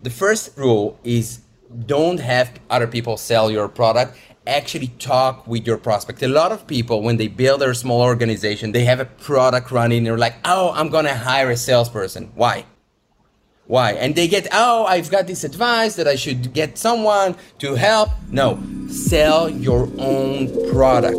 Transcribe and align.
The 0.00 0.10
first 0.10 0.56
rule 0.56 0.96
is 1.02 1.40
don't 1.86 2.20
have 2.20 2.52
other 2.70 2.86
people 2.86 3.16
sell 3.16 3.50
your 3.50 3.66
product. 3.66 4.16
Actually, 4.46 4.92
talk 5.00 5.44
with 5.48 5.66
your 5.66 5.76
prospect. 5.76 6.22
A 6.22 6.28
lot 6.28 6.52
of 6.52 6.68
people, 6.68 7.02
when 7.02 7.16
they 7.16 7.26
build 7.26 7.62
their 7.62 7.74
small 7.74 8.02
organization, 8.02 8.70
they 8.70 8.84
have 8.84 9.00
a 9.00 9.06
product 9.06 9.72
running. 9.72 10.04
They're 10.04 10.16
like, 10.16 10.36
"Oh, 10.44 10.70
I'm 10.72 10.88
gonna 10.88 11.16
hire 11.16 11.50
a 11.50 11.56
salesperson." 11.56 12.30
Why? 12.36 12.64
Why? 13.66 13.90
And 13.94 14.14
they 14.14 14.28
get, 14.28 14.46
"Oh, 14.52 14.86
I've 14.86 15.10
got 15.10 15.26
this 15.26 15.42
advice 15.42 15.96
that 15.96 16.06
I 16.06 16.14
should 16.14 16.52
get 16.54 16.78
someone 16.78 17.34
to 17.58 17.74
help." 17.74 18.10
No, 18.30 18.60
sell 18.88 19.50
your 19.50 19.88
own 19.98 20.70
product. 20.70 21.18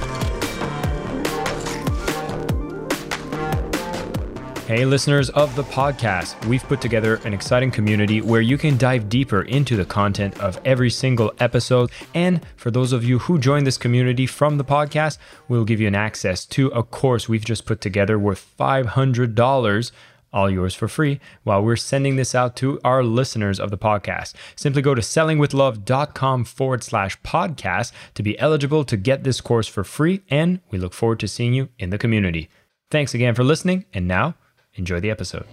Hey, 4.71 4.85
listeners 4.85 5.29
of 5.31 5.53
the 5.57 5.65
podcast, 5.65 6.45
we've 6.45 6.63
put 6.63 6.79
together 6.79 7.15
an 7.25 7.33
exciting 7.33 7.71
community 7.71 8.21
where 8.21 8.39
you 8.39 8.57
can 8.57 8.77
dive 8.77 9.09
deeper 9.09 9.41
into 9.41 9.75
the 9.75 9.83
content 9.83 10.39
of 10.39 10.61
every 10.63 10.89
single 10.89 11.33
episode. 11.41 11.91
And 12.13 12.39
for 12.55 12.71
those 12.71 12.93
of 12.93 13.03
you 13.03 13.19
who 13.19 13.37
join 13.37 13.65
this 13.65 13.77
community 13.77 14.25
from 14.25 14.57
the 14.57 14.63
podcast, 14.63 15.17
we'll 15.49 15.65
give 15.65 15.81
you 15.81 15.89
an 15.89 15.95
access 15.95 16.45
to 16.45 16.69
a 16.69 16.83
course 16.83 17.27
we've 17.27 17.43
just 17.43 17.65
put 17.65 17.81
together 17.81 18.17
worth 18.17 18.49
$500 18.57 19.91
all 20.31 20.49
yours 20.49 20.73
for 20.73 20.87
free 20.87 21.19
while 21.43 21.61
we're 21.61 21.75
sending 21.75 22.15
this 22.15 22.33
out 22.33 22.55
to 22.55 22.79
our 22.85 23.03
listeners 23.03 23.59
of 23.59 23.71
the 23.71 23.77
podcast. 23.77 24.35
Simply 24.55 24.81
go 24.81 24.95
to 24.95 25.01
sellingwithlove.com 25.01 26.45
forward 26.45 26.81
slash 26.81 27.19
podcast 27.23 27.91
to 28.13 28.23
be 28.23 28.39
eligible 28.39 28.85
to 28.85 28.95
get 28.95 29.25
this 29.25 29.41
course 29.41 29.67
for 29.67 29.83
free. 29.83 30.21
And 30.29 30.61
we 30.69 30.79
look 30.79 30.93
forward 30.93 31.19
to 31.19 31.27
seeing 31.27 31.53
you 31.53 31.67
in 31.77 31.89
the 31.89 31.97
community. 31.97 32.49
Thanks 32.89 33.13
again 33.13 33.35
for 33.35 33.43
listening. 33.43 33.83
And 33.93 34.07
now, 34.07 34.35
Enjoy 34.75 35.01
the 35.01 35.11
episode. 35.11 35.45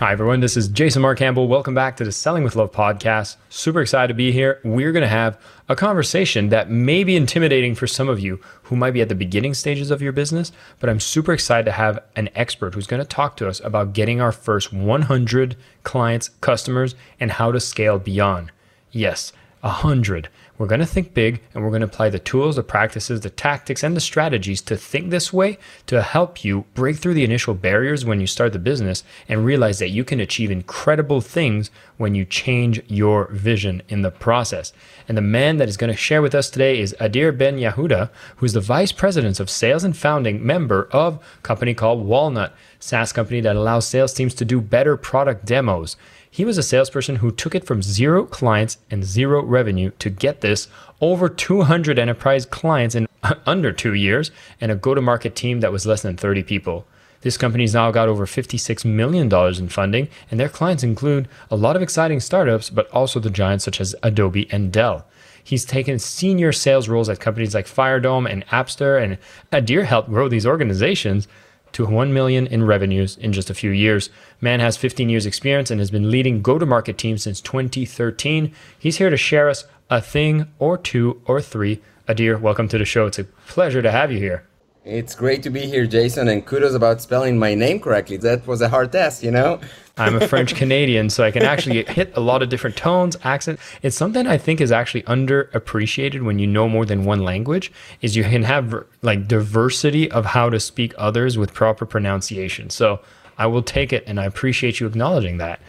Hi, 0.00 0.10
everyone. 0.10 0.40
This 0.40 0.56
is 0.56 0.66
Jason 0.66 1.02
Mark 1.02 1.18
Campbell. 1.18 1.46
Welcome 1.46 1.72
back 1.72 1.96
to 1.98 2.04
the 2.04 2.10
Selling 2.10 2.42
with 2.42 2.56
Love 2.56 2.72
podcast. 2.72 3.36
Super 3.48 3.80
excited 3.80 4.08
to 4.08 4.14
be 4.14 4.32
here. 4.32 4.60
We're 4.64 4.90
going 4.90 5.04
to 5.04 5.08
have 5.08 5.40
a 5.68 5.76
conversation 5.76 6.48
that 6.48 6.68
may 6.68 7.04
be 7.04 7.14
intimidating 7.14 7.76
for 7.76 7.86
some 7.86 8.08
of 8.08 8.18
you 8.18 8.40
who 8.64 8.74
might 8.74 8.90
be 8.90 9.02
at 9.02 9.08
the 9.08 9.14
beginning 9.14 9.54
stages 9.54 9.92
of 9.92 10.02
your 10.02 10.10
business, 10.10 10.50
but 10.80 10.90
I'm 10.90 10.98
super 10.98 11.32
excited 11.32 11.64
to 11.66 11.72
have 11.72 12.00
an 12.16 12.28
expert 12.34 12.74
who's 12.74 12.88
going 12.88 13.00
to 13.02 13.08
talk 13.08 13.36
to 13.36 13.48
us 13.48 13.60
about 13.60 13.92
getting 13.92 14.20
our 14.20 14.32
first 14.32 14.72
100 14.72 15.56
clients, 15.84 16.30
customers, 16.40 16.96
and 17.20 17.30
how 17.30 17.52
to 17.52 17.60
scale 17.60 18.00
beyond. 18.00 18.50
Yes, 18.90 19.32
100. 19.60 20.28
We're 20.56 20.68
going 20.68 20.80
to 20.80 20.86
think 20.86 21.14
big 21.14 21.42
and 21.52 21.64
we're 21.64 21.70
going 21.70 21.80
to 21.80 21.86
apply 21.86 22.10
the 22.10 22.20
tools, 22.20 22.54
the 22.54 22.62
practices, 22.62 23.20
the 23.20 23.30
tactics, 23.30 23.82
and 23.82 23.96
the 23.96 24.00
strategies 24.00 24.62
to 24.62 24.76
think 24.76 25.10
this 25.10 25.32
way 25.32 25.58
to 25.86 26.00
help 26.00 26.44
you 26.44 26.64
break 26.74 26.96
through 26.96 27.14
the 27.14 27.24
initial 27.24 27.54
barriers 27.54 28.04
when 28.04 28.20
you 28.20 28.28
start 28.28 28.52
the 28.52 28.60
business 28.60 29.02
and 29.28 29.44
realize 29.44 29.80
that 29.80 29.90
you 29.90 30.04
can 30.04 30.20
achieve 30.20 30.52
incredible 30.52 31.20
things 31.20 31.72
when 31.96 32.14
you 32.14 32.24
change 32.24 32.80
your 32.86 33.26
vision 33.32 33.82
in 33.88 34.02
the 34.02 34.12
process. 34.12 34.72
And 35.08 35.16
the 35.18 35.22
man 35.22 35.56
that 35.56 35.68
is 35.68 35.76
going 35.76 35.90
to 35.90 35.96
share 35.96 36.22
with 36.22 36.36
us 36.36 36.48
today 36.48 36.78
is 36.78 36.94
Adir 37.00 37.36
Ben 37.36 37.58
Yehuda, 37.58 38.10
who's 38.36 38.52
the 38.52 38.60
vice 38.60 38.92
president 38.92 39.40
of 39.40 39.50
sales 39.50 39.82
and 39.82 39.96
founding 39.96 40.44
member 40.46 40.88
of 40.92 41.16
a 41.16 41.40
company 41.42 41.74
called 41.74 42.06
Walnut, 42.06 42.54
SaaS 42.84 43.14
company 43.14 43.40
that 43.40 43.56
allows 43.56 43.86
sales 43.86 44.12
teams 44.12 44.34
to 44.34 44.44
do 44.44 44.60
better 44.60 44.98
product 44.98 45.46
demos. 45.46 45.96
He 46.30 46.44
was 46.44 46.58
a 46.58 46.62
salesperson 46.62 47.16
who 47.16 47.30
took 47.30 47.54
it 47.54 47.64
from 47.64 47.80
zero 47.80 48.24
clients 48.24 48.76
and 48.90 49.04
zero 49.04 49.42
revenue 49.42 49.92
to 50.00 50.10
get 50.10 50.42
this 50.42 50.68
over 51.00 51.30
200 51.30 51.98
enterprise 51.98 52.44
clients 52.44 52.94
in 52.94 53.08
under 53.46 53.72
two 53.72 53.94
years 53.94 54.30
and 54.60 54.70
a 54.70 54.74
go 54.74 54.94
to 54.94 55.00
market 55.00 55.34
team 55.34 55.60
that 55.60 55.72
was 55.72 55.86
less 55.86 56.02
than 56.02 56.18
30 56.18 56.42
people. 56.42 56.86
This 57.22 57.38
company's 57.38 57.72
now 57.72 57.90
got 57.90 58.10
over 58.10 58.26
$56 58.26 58.84
million 58.84 59.32
in 59.32 59.68
funding, 59.70 60.08
and 60.30 60.38
their 60.38 60.50
clients 60.50 60.82
include 60.82 61.26
a 61.50 61.56
lot 61.56 61.76
of 61.76 61.80
exciting 61.80 62.20
startups, 62.20 62.68
but 62.68 62.90
also 62.90 63.18
the 63.18 63.30
giants 63.30 63.64
such 63.64 63.80
as 63.80 63.94
Adobe 64.02 64.46
and 64.52 64.70
Dell. 64.70 65.06
He's 65.42 65.64
taken 65.64 65.98
senior 65.98 66.52
sales 66.52 66.86
roles 66.86 67.08
at 67.08 67.20
companies 67.20 67.54
like 67.54 67.66
Firedome 67.66 68.30
and 68.30 68.46
Appster, 68.48 69.02
and 69.02 69.16
Adir 69.50 69.84
helped 69.84 70.10
grow 70.10 70.28
these 70.28 70.46
organizations 70.46 71.26
to 71.74 71.86
1 71.86 72.12
million 72.12 72.46
in 72.46 72.64
revenues 72.64 73.16
in 73.18 73.32
just 73.32 73.50
a 73.50 73.54
few 73.54 73.70
years. 73.70 74.10
Man 74.40 74.60
has 74.60 74.76
15 74.76 75.08
years 75.08 75.26
experience 75.26 75.70
and 75.70 75.80
has 75.80 75.90
been 75.90 76.10
leading 76.10 76.42
go-to-market 76.42 76.98
teams 76.98 77.22
since 77.22 77.40
2013. 77.40 78.52
He's 78.78 78.98
here 78.98 79.10
to 79.10 79.16
share 79.16 79.48
us 79.48 79.64
a 79.90 80.00
thing 80.00 80.46
or 80.58 80.78
two 80.78 81.20
or 81.26 81.40
three. 81.40 81.82
Adir, 82.08 82.40
welcome 82.40 82.68
to 82.68 82.78
the 82.78 82.84
show. 82.84 83.06
It's 83.06 83.18
a 83.18 83.24
pleasure 83.24 83.82
to 83.82 83.90
have 83.90 84.10
you 84.10 84.18
here. 84.18 84.44
It's 84.84 85.14
great 85.14 85.42
to 85.44 85.50
be 85.50 85.60
here, 85.60 85.86
Jason, 85.86 86.28
and 86.28 86.44
kudos 86.44 86.74
about 86.74 87.00
spelling 87.00 87.38
my 87.38 87.54
name 87.54 87.80
correctly. 87.80 88.18
That 88.18 88.46
was 88.46 88.60
a 88.60 88.68
hard 88.68 88.92
test, 88.92 89.22
you 89.22 89.30
know? 89.30 89.58
I'm 89.96 90.20
a 90.20 90.28
French 90.28 90.54
Canadian, 90.56 91.08
so 91.08 91.24
I 91.24 91.30
can 91.30 91.42
actually 91.42 91.84
hit 91.88 92.14
a 92.14 92.20
lot 92.20 92.42
of 92.42 92.50
different 92.50 92.76
tones, 92.76 93.16
accent. 93.24 93.58
It's 93.80 93.96
something 93.96 94.26
I 94.26 94.36
think 94.36 94.60
is 94.60 94.70
actually 94.70 95.02
underappreciated 95.04 96.22
when 96.22 96.38
you 96.38 96.46
know 96.46 96.68
more 96.68 96.84
than 96.84 97.04
one 97.04 97.22
language 97.22 97.72
is 98.02 98.14
you 98.14 98.24
can 98.24 98.42
have 98.42 98.74
like 99.00 99.26
diversity 99.26 100.10
of 100.10 100.26
how 100.26 100.50
to 100.50 100.60
speak 100.60 100.92
others 100.98 101.38
with 101.38 101.54
proper 101.54 101.86
pronunciation. 101.86 102.68
So 102.68 103.00
I 103.38 103.46
will 103.46 103.62
take 103.62 103.90
it 103.90 104.04
and 104.06 104.20
I 104.20 104.26
appreciate 104.26 104.80
you 104.80 104.86
acknowledging 104.86 105.38
that. 105.38 105.60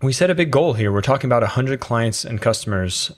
We 0.00 0.12
set 0.12 0.30
a 0.30 0.34
big 0.36 0.52
goal 0.52 0.74
here. 0.74 0.92
We're 0.92 1.00
talking 1.00 1.26
about 1.26 1.42
100 1.42 1.80
clients 1.80 2.24
and 2.24 2.40
customers 2.40 3.10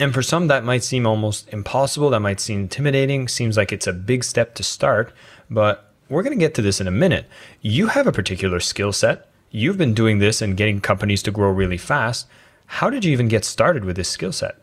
and 0.00 0.14
for 0.14 0.22
some, 0.22 0.46
that 0.46 0.64
might 0.64 0.84
seem 0.84 1.06
almost 1.06 1.48
impossible. 1.48 2.10
That 2.10 2.20
might 2.20 2.40
seem 2.40 2.60
intimidating. 2.60 3.28
Seems 3.28 3.56
like 3.56 3.72
it's 3.72 3.86
a 3.86 3.92
big 3.92 4.24
step 4.24 4.54
to 4.54 4.62
start. 4.62 5.12
But 5.50 5.92
we're 6.08 6.22
going 6.22 6.38
to 6.38 6.44
get 6.44 6.54
to 6.54 6.62
this 6.62 6.80
in 6.80 6.86
a 6.86 6.92
minute. 6.92 7.26
You 7.60 7.88
have 7.88 8.06
a 8.06 8.12
particular 8.12 8.60
skill 8.60 8.92
set. 8.92 9.28
You've 9.50 9.78
been 9.78 9.94
doing 9.94 10.18
this 10.18 10.40
and 10.40 10.56
getting 10.56 10.80
companies 10.80 11.22
to 11.24 11.30
grow 11.30 11.50
really 11.50 11.78
fast. 11.78 12.26
How 12.66 12.90
did 12.90 13.04
you 13.04 13.12
even 13.12 13.28
get 13.28 13.44
started 13.44 13.84
with 13.84 13.96
this 13.96 14.08
skill 14.08 14.32
set? 14.32 14.56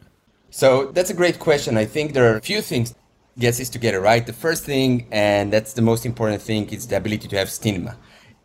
So 0.52 0.92
that's 0.92 1.10
a 1.10 1.14
great 1.14 1.40
question. 1.40 1.78
I 1.78 1.86
think 1.86 2.14
there 2.14 2.32
are 2.32 2.38
a 2.38 2.42
few 2.42 2.62
things 2.62 2.94
gets 3.38 3.58
this 3.58 3.70
together, 3.70 4.00
right? 4.00 4.26
The 4.26 4.34
first 4.34 4.64
thing, 4.64 5.08
and 5.12 5.52
that's 5.52 5.74
the 5.74 5.82
most 5.82 6.06
important 6.06 6.42
thing, 6.42 6.70
is 6.70 6.88
the 6.88 6.98
ability 6.98 7.28
to 7.28 7.38
have 7.38 7.50
stigma. 7.50 7.98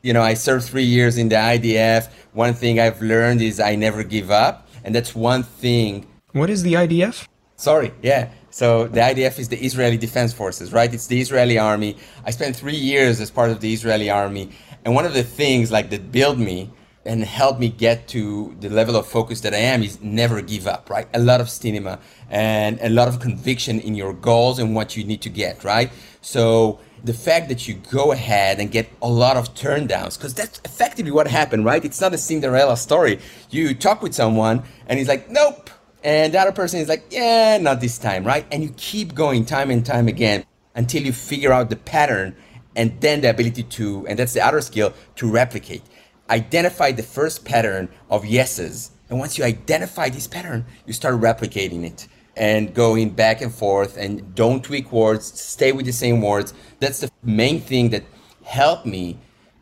You 0.03 0.13
know, 0.13 0.23
I 0.23 0.35
served 0.35 0.65
three 0.67 0.85
years 0.85 1.19
in 1.19 1.29
the 1.29 1.37
IDF. 1.37 2.11
One 2.33 2.55
thing 2.55 2.81
I've 2.81 3.01
learned 3.01 3.43
is 3.43 3.61
I 3.61 3.77
never 3.77 4.03
give 4.03 4.31
up. 4.31 4.67
And 4.83 4.95
that's 4.95 5.15
one 5.15 5.43
thing 5.43 6.07
what 6.33 6.51
is 6.51 6.63
the 6.63 6.75
IDF? 6.75 7.27
Sorry, 7.57 7.93
yeah. 8.03 8.31
So 8.51 8.89
the 8.89 9.01
IDF 9.01 9.39
is 9.39 9.49
the 9.49 9.59
Israeli 9.59 9.97
Defense 9.97 10.33
Forces, 10.33 10.73
right? 10.73 10.93
It's 10.93 11.07
the 11.07 11.21
Israeli 11.21 11.59
army. 11.59 11.97
I 12.25 12.31
spent 12.31 12.57
three 12.57 12.77
years 12.77 13.21
as 13.21 13.31
part 13.31 13.51
of 13.51 13.61
the 13.61 13.73
Israeli 13.73 14.11
army, 14.11 14.51
and 14.85 14.95
one 14.95 15.05
of 15.05 15.15
the 15.15 15.23
things 15.23 15.71
like 15.71 15.91
that 15.91 16.11
built 16.11 16.39
me 16.39 16.71
and 17.05 17.25
helped 17.25 17.61
me 17.61 17.69
get 17.69 18.09
to 18.09 18.55
the 18.61 18.69
level 18.69 18.97
of 18.97 19.07
focus 19.07 19.41
that 19.41 19.55
I 19.55 19.59
am 19.59 19.83
is 19.83 20.01
never 20.03 20.43
give 20.43 20.67
up, 20.67 20.91
right? 20.91 21.09
A 21.15 21.19
lot 21.19 21.41
of 21.41 21.49
stigma 21.49 21.99
and 22.29 22.79
a 22.83 22.91
lot 22.91 23.09
of 23.09 23.21
conviction 23.21 23.81
in 23.81 23.95
your 23.95 24.13
goals 24.13 24.59
and 24.59 24.75
what 24.75 24.97
you 24.97 25.05
need 25.05 25.23
to 25.23 25.31
get, 25.31 25.65
right? 25.65 25.91
So 26.21 26.79
the 27.03 27.15
fact 27.15 27.49
that 27.49 27.67
you 27.67 27.75
go 27.91 28.13
ahead 28.13 28.61
and 28.61 28.71
get 28.71 28.91
a 29.01 29.09
lot 29.09 29.39
of 29.39 29.55
turndowns, 29.55 30.19
because 30.19 30.35
that's 30.35 30.61
effectively 30.65 31.11
what 31.11 31.27
happened, 31.27 31.65
right? 31.65 31.83
It's 31.85 32.01
not 32.01 32.13
a 32.13 32.19
Cinderella 32.19 32.77
story. 32.77 33.19
You 33.49 33.75
talk 33.75 34.03
with 34.03 34.15
someone 34.15 34.63
and 34.87 34.99
he's 34.99 35.09
like, 35.09 35.31
nope 35.31 35.71
and 36.03 36.33
the 36.33 36.39
other 36.39 36.53
person 36.53 36.81
is 36.81 36.89
like, 36.89 37.05
yeah, 37.11 37.59
not 37.59 37.81
this 37.81 37.99
time, 37.99 38.25
right? 38.25 38.47
And 38.51 38.63
you 38.63 38.73
keep 38.77 39.15
going 39.15 39.45
time 39.45 39.71
and 39.71 39.85
time 39.85 40.09
again 40.09 40.45
until 40.75 41.03
you 41.03 41.13
figure 41.13 41.53
out 41.53 41.71
the 41.71 41.77
pattern 41.77 42.35
and 42.77 43.01
then 43.01 43.21
the 43.21 43.31
ability 43.31 43.65
to, 43.65 44.07
and 44.07 44.19
that's 44.19 44.33
the 44.33 44.41
other 44.41 44.61
skill, 44.61 44.93
to 45.17 45.31
replicate. 45.31 45.83
Identify 46.29 46.93
the 46.93 47.03
first 47.03 47.45
pattern 47.45 47.89
of 48.09 48.25
yeses. 48.25 48.93
And 49.09 49.19
once 49.19 49.37
you 49.37 49.45
identify 49.45 50.09
this 50.09 50.27
pattern, 50.27 50.65
you 50.87 50.93
start 50.93 51.17
replicating 51.17 51.85
it 51.85 52.07
and 52.37 52.73
going 52.73 53.11
back 53.11 53.43
and 53.43 53.53
forth 53.53 53.97
and 53.97 54.35
don't 54.35 54.65
tweak 54.65 54.93
words, 54.93 55.27
stay 55.41 55.73
with 55.73 55.87
the 55.87 55.93
same 55.93 56.23
words. 56.23 56.55
That's 56.79 57.01
the 57.01 57.11
main 57.23 57.61
thing 57.61 57.91
that 57.91 58.05
helped 58.45 58.87
me 58.87 59.19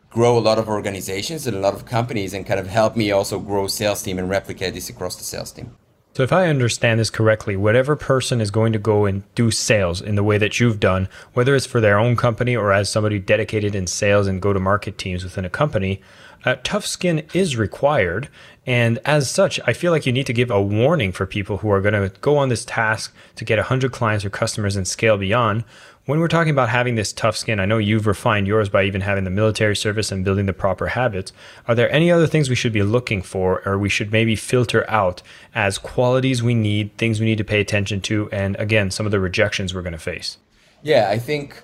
grow 0.09 0.37
a 0.37 0.39
lot 0.39 0.57
of 0.57 0.67
organizations 0.67 1.45
and 1.45 1.55
a 1.57 1.59
lot 1.59 1.73
of 1.73 1.85
companies 1.85 2.33
and 2.33 2.45
kind 2.45 2.59
of 2.59 2.67
help 2.67 2.95
me 2.95 3.11
also 3.11 3.39
grow 3.39 3.67
sales 3.67 4.01
team 4.01 4.17
and 4.17 4.29
replicate 4.29 4.73
this 4.73 4.89
across 4.89 5.15
the 5.17 5.23
sales 5.23 5.51
team. 5.51 5.75
So, 6.13 6.23
if 6.23 6.33
I 6.33 6.47
understand 6.47 6.99
this 6.99 7.11
correctly, 7.11 7.55
whatever 7.55 7.95
person 7.95 8.41
is 8.41 8.49
going 8.49 8.73
to 8.73 8.79
go 8.79 9.05
and 9.05 9.23
do 9.35 9.51
sales 9.51 10.01
in 10.01 10.15
the 10.15 10.23
way 10.23 10.37
that 10.37 10.59
you've 10.59 10.79
done, 10.79 11.07
whether 11.33 11.55
it's 11.55 11.67
for 11.67 11.79
their 11.79 11.99
own 11.99 12.15
company 12.15 12.55
or 12.55 12.73
as 12.73 12.89
somebody 12.89 13.19
dedicated 13.19 13.75
in 13.75 13.85
sales 13.85 14.27
and 14.27 14.41
go 14.41 14.51
to 14.51 14.59
market 14.59 14.97
teams 14.97 15.23
within 15.23 15.45
a 15.45 15.49
company, 15.49 16.01
uh, 16.45 16.55
tough 16.63 16.85
skin 16.85 17.25
is 17.33 17.57
required. 17.57 18.29
And 18.65 18.99
as 19.05 19.29
such, 19.29 19.59
I 19.65 19.73
feel 19.73 19.91
like 19.91 20.05
you 20.05 20.11
need 20.11 20.27
to 20.27 20.33
give 20.33 20.51
a 20.51 20.61
warning 20.61 21.11
for 21.11 21.25
people 21.25 21.57
who 21.57 21.71
are 21.71 21.81
going 21.81 21.93
to 21.93 22.09
go 22.19 22.37
on 22.37 22.49
this 22.49 22.65
task 22.65 23.13
to 23.35 23.45
get 23.45 23.57
100 23.57 23.91
clients 23.91 24.23
or 24.23 24.29
customers 24.29 24.75
and 24.75 24.87
scale 24.87 25.17
beyond. 25.17 25.63
When 26.05 26.19
we're 26.19 26.27
talking 26.27 26.51
about 26.51 26.69
having 26.69 26.95
this 26.95 27.13
tough 27.13 27.37
skin, 27.37 27.59
I 27.59 27.65
know 27.65 27.77
you've 27.77 28.07
refined 28.07 28.47
yours 28.47 28.67
by 28.67 28.83
even 28.85 29.01
having 29.01 29.25
the 29.25 29.29
military 29.29 29.75
service 29.75 30.11
and 30.11 30.25
building 30.25 30.47
the 30.47 30.53
proper 30.53 30.87
habits. 30.87 31.31
Are 31.67 31.75
there 31.75 31.91
any 31.91 32.11
other 32.11 32.25
things 32.25 32.49
we 32.49 32.55
should 32.55 32.73
be 32.73 32.81
looking 32.81 33.21
for 33.21 33.61
or 33.63 33.77
we 33.77 33.89
should 33.89 34.11
maybe 34.11 34.35
filter 34.35 34.89
out 34.89 35.21
as 35.53 35.77
qualities 35.77 36.41
we 36.41 36.55
need, 36.55 36.97
things 36.97 37.19
we 37.19 37.27
need 37.27 37.37
to 37.37 37.43
pay 37.43 37.61
attention 37.61 38.01
to, 38.01 38.27
and 38.31 38.55
again, 38.55 38.89
some 38.89 39.05
of 39.05 39.11
the 39.11 39.19
rejections 39.19 39.73
we're 39.73 39.83
going 39.83 39.93
to 39.93 39.99
face? 39.99 40.37
Yeah, 40.81 41.09
I 41.09 41.19
think 41.19 41.61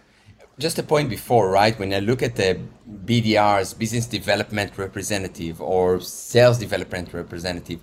just 0.59 0.77
a 0.77 0.83
point 0.83 1.09
before, 1.09 1.49
right? 1.49 1.77
When 1.79 1.91
I 1.93 1.99
look 1.99 2.21
at 2.21 2.35
the 2.35 2.59
BDRs, 3.05 3.77
business 3.77 4.05
development 4.05 4.77
representative 4.77 5.59
or 5.59 5.99
sales 6.01 6.59
development 6.59 7.13
representative, 7.13 7.79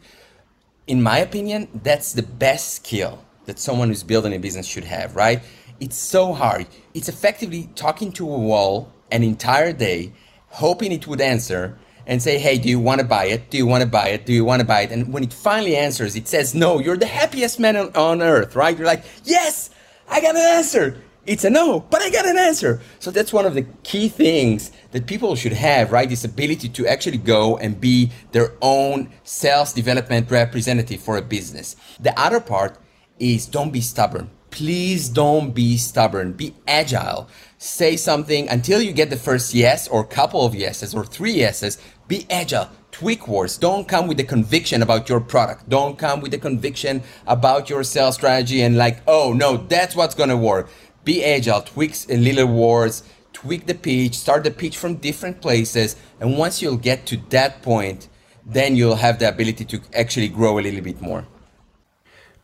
in 0.87 1.03
my 1.03 1.19
opinion, 1.19 1.69
that's 1.83 2.13
the 2.13 2.23
best 2.23 2.75
skill 2.75 3.25
that 3.47 3.59
someone 3.59 3.89
who's 3.89 4.05
building 4.05 4.33
a 4.33 4.39
business 4.39 4.67
should 4.67 4.85
have, 4.85 5.17
right? 5.17 5.43
It's 5.83 5.99
so 5.99 6.33
hard. 6.33 6.69
It's 6.95 7.09
effectively 7.09 7.69
talking 7.75 8.13
to 8.13 8.25
a 8.33 8.39
wall 8.39 8.93
an 9.11 9.25
entire 9.25 9.73
day, 9.73 10.13
hoping 10.47 10.93
it 10.93 11.09
would 11.09 11.21
answer 11.21 11.77
and 12.07 12.23
say, 12.23 12.39
Hey, 12.39 12.57
do 12.57 12.69
you 12.69 12.79
want 12.79 13.01
to 13.01 13.05
buy 13.05 13.25
it? 13.25 13.51
Do 13.51 13.59
you 13.59 13.67
want 13.67 13.83
to 13.83 13.89
buy 13.89 14.11
it? 14.11 14.25
Do 14.25 14.33
you 14.33 14.45
want 14.45 14.61
to 14.61 14.65
buy 14.65 14.83
it? 14.83 14.93
And 14.93 15.13
when 15.13 15.25
it 15.25 15.33
finally 15.33 15.75
answers, 15.75 16.15
it 16.15 16.29
says, 16.29 16.55
No, 16.55 16.79
you're 16.79 16.97
the 16.97 17.07
happiest 17.07 17.59
man 17.59 17.77
on, 17.77 18.23
earth, 18.23 18.55
right? 18.55 18.79
You're 18.79 18.87
like, 18.87 19.03
Yes, 19.25 19.71
I 20.09 20.21
got 20.21 20.37
an 20.37 20.57
answer. 20.57 21.03
It's 21.27 21.43
a 21.43 21.51
no, 21.51 21.81
but 21.81 22.01
I 22.01 22.11
got 22.11 22.27
an 22.27 22.39
answer. 22.39 22.81
So 23.01 23.11
that's 23.11 23.33
one 23.33 23.45
of 23.45 23.55
the 23.55 23.63
key 23.83 24.09
things 24.09 24.71
that 24.93 25.09
people 25.09 25.35
should 25.35 25.53
have, 25.53 25.91
right? 25.91 26.09
This 26.09 26.23
ability 26.23 26.69
to 26.69 26.87
actually 26.87 27.19
go 27.19 27.57
and 27.57 27.81
be 27.81 28.13
their 28.31 28.53
own 28.63 29.11
sales 29.25 29.73
development 29.73 30.31
representative 30.31 31.01
for 31.01 31.17
a 31.17 31.23
business. 31.23 31.75
The 31.99 32.17
other 32.17 32.39
part 32.39 32.79
is 33.19 33.47
don't 33.47 33.73
be 33.73 33.81
stubborn 33.81 34.31
please 34.53 35.09
don't 35.09 35.51
be 35.53 35.77
stubborn. 35.77 36.33
Be 36.33 36.55
agile. 36.69 37.29
Say 37.59 37.97
something 37.97 38.49
until 38.49 38.81
you 38.81 38.93
get 38.93 39.11
the 39.11 39.17
first 39.17 39.55
yes 39.55 39.89
or 39.89 40.05
couple 40.05 40.47
of 40.47 40.55
yeses 40.55 40.95
or 40.95 41.05
three 41.05 41.33
yeses. 41.33 41.79
Be 42.07 42.27
agile. 42.31 42.69
Tweak 42.93 43.27
words. 43.27 43.57
Don't 43.57 43.89
come 43.89 44.07
with 44.07 44.19
the 44.19 44.25
conviction 44.25 44.83
about 44.83 45.09
your 45.09 45.21
product. 45.21 45.69
Don't 45.69 45.99
come 45.99 46.21
with 46.21 46.31
the 46.31 46.39
conviction 46.39 47.03
about 47.27 47.71
your 47.71 47.83
sales 47.83 48.15
strategy 48.15 48.63
and 48.63 48.77
like, 48.77 48.99
oh 49.09 49.33
no, 49.33 49.57
that's 49.57 49.97
what's 49.97 50.15
gonna 50.15 50.37
work. 50.37 50.69
Be 51.03 51.25
agile. 51.25 51.63
Tweak 51.63 51.97
a 52.11 52.17
little 52.17 52.47
words. 52.47 53.03
Tweak 53.33 53.67
the 53.67 53.75
pitch. 53.75 54.15
Start 54.15 54.45
the 54.45 54.51
pitch 54.51 54.77
from 54.77 54.97
different 54.97 55.41
places. 55.41 55.97
And 56.21 56.37
once 56.37 56.61
you'll 56.61 56.77
get 56.77 57.07
to 57.07 57.17
that 57.31 57.63
point, 57.63 58.09
then 58.45 58.77
you'll 58.77 58.97
have 58.97 59.19
the 59.19 59.29
ability 59.29 59.65
to 59.65 59.81
actually 59.95 60.29
grow 60.29 60.59
a 60.59 60.61
little 60.61 60.83
bit 60.83 61.01
more. 61.01 61.27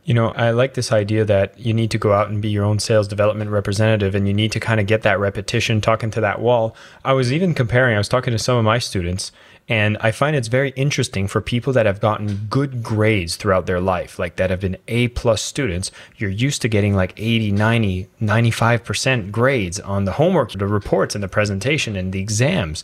You 0.09 0.15
know, 0.15 0.29
I 0.29 0.49
like 0.49 0.73
this 0.73 0.91
idea 0.91 1.23
that 1.25 1.59
you 1.59 1.71
need 1.71 1.91
to 1.91 1.99
go 1.99 2.13
out 2.13 2.31
and 2.31 2.41
be 2.41 2.49
your 2.49 2.65
own 2.65 2.79
sales 2.79 3.07
development 3.07 3.51
representative 3.51 4.15
and 4.15 4.27
you 4.27 4.33
need 4.33 4.51
to 4.53 4.59
kind 4.59 4.79
of 4.79 4.87
get 4.87 5.03
that 5.03 5.19
repetition 5.19 5.81
talking 5.81 6.09
to 6.09 6.21
that 6.21 6.41
wall. 6.41 6.75
I 7.05 7.13
was 7.13 7.31
even 7.31 7.53
comparing, 7.53 7.93
I 7.93 7.99
was 7.99 8.09
talking 8.09 8.31
to 8.31 8.39
some 8.39 8.57
of 8.57 8.65
my 8.65 8.79
students, 8.79 9.31
and 9.67 9.97
I 10.01 10.09
find 10.09 10.35
it's 10.35 10.47
very 10.47 10.71
interesting 10.71 11.27
for 11.27 11.41
people 11.41 11.73
that 11.73 11.85
have 11.85 12.01
gotten 12.01 12.47
good 12.49 12.81
grades 12.81 13.35
throughout 13.35 13.67
their 13.67 13.79
life, 13.79 14.17
like 14.17 14.37
that 14.37 14.49
have 14.49 14.61
been 14.61 14.77
A 14.87 15.09
plus 15.09 15.43
students. 15.43 15.91
You're 16.17 16.31
used 16.31 16.63
to 16.63 16.67
getting 16.67 16.95
like 16.95 17.13
80, 17.15 17.51
90, 17.51 18.07
95% 18.19 19.29
grades 19.29 19.79
on 19.79 20.05
the 20.05 20.13
homework, 20.13 20.53
the 20.53 20.65
reports, 20.65 21.13
and 21.13 21.23
the 21.23 21.27
presentation 21.27 21.95
and 21.95 22.11
the 22.11 22.19
exams. 22.19 22.83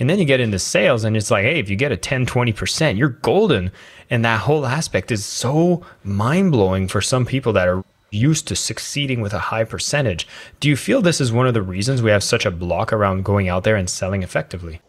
And 0.00 0.08
then 0.08 0.18
you 0.18 0.24
get 0.24 0.40
into 0.40 0.58
sales 0.58 1.04
and 1.04 1.14
it's 1.14 1.30
like, 1.30 1.44
hey, 1.44 1.60
if 1.60 1.68
you 1.68 1.76
get 1.76 1.92
a 1.92 1.96
10, 1.96 2.24
20%, 2.24 2.96
you're 2.96 3.10
golden. 3.10 3.70
And 4.08 4.24
that 4.24 4.40
whole 4.40 4.64
aspect 4.64 5.12
is 5.12 5.26
so 5.26 5.84
mind 6.02 6.52
blowing 6.52 6.88
for 6.88 7.02
some 7.02 7.26
people 7.26 7.52
that 7.52 7.68
are 7.68 7.84
used 8.10 8.48
to 8.48 8.56
succeeding 8.56 9.20
with 9.20 9.34
a 9.34 9.38
high 9.38 9.64
percentage. 9.64 10.26
Do 10.58 10.70
you 10.70 10.76
feel 10.76 11.02
this 11.02 11.20
is 11.20 11.30
one 11.30 11.46
of 11.46 11.52
the 11.52 11.62
reasons 11.62 12.00
we 12.00 12.10
have 12.10 12.24
such 12.24 12.46
a 12.46 12.50
block 12.50 12.94
around 12.94 13.26
going 13.26 13.50
out 13.50 13.62
there 13.62 13.76
and 13.76 13.90
selling 13.90 14.22
effectively? 14.22 14.80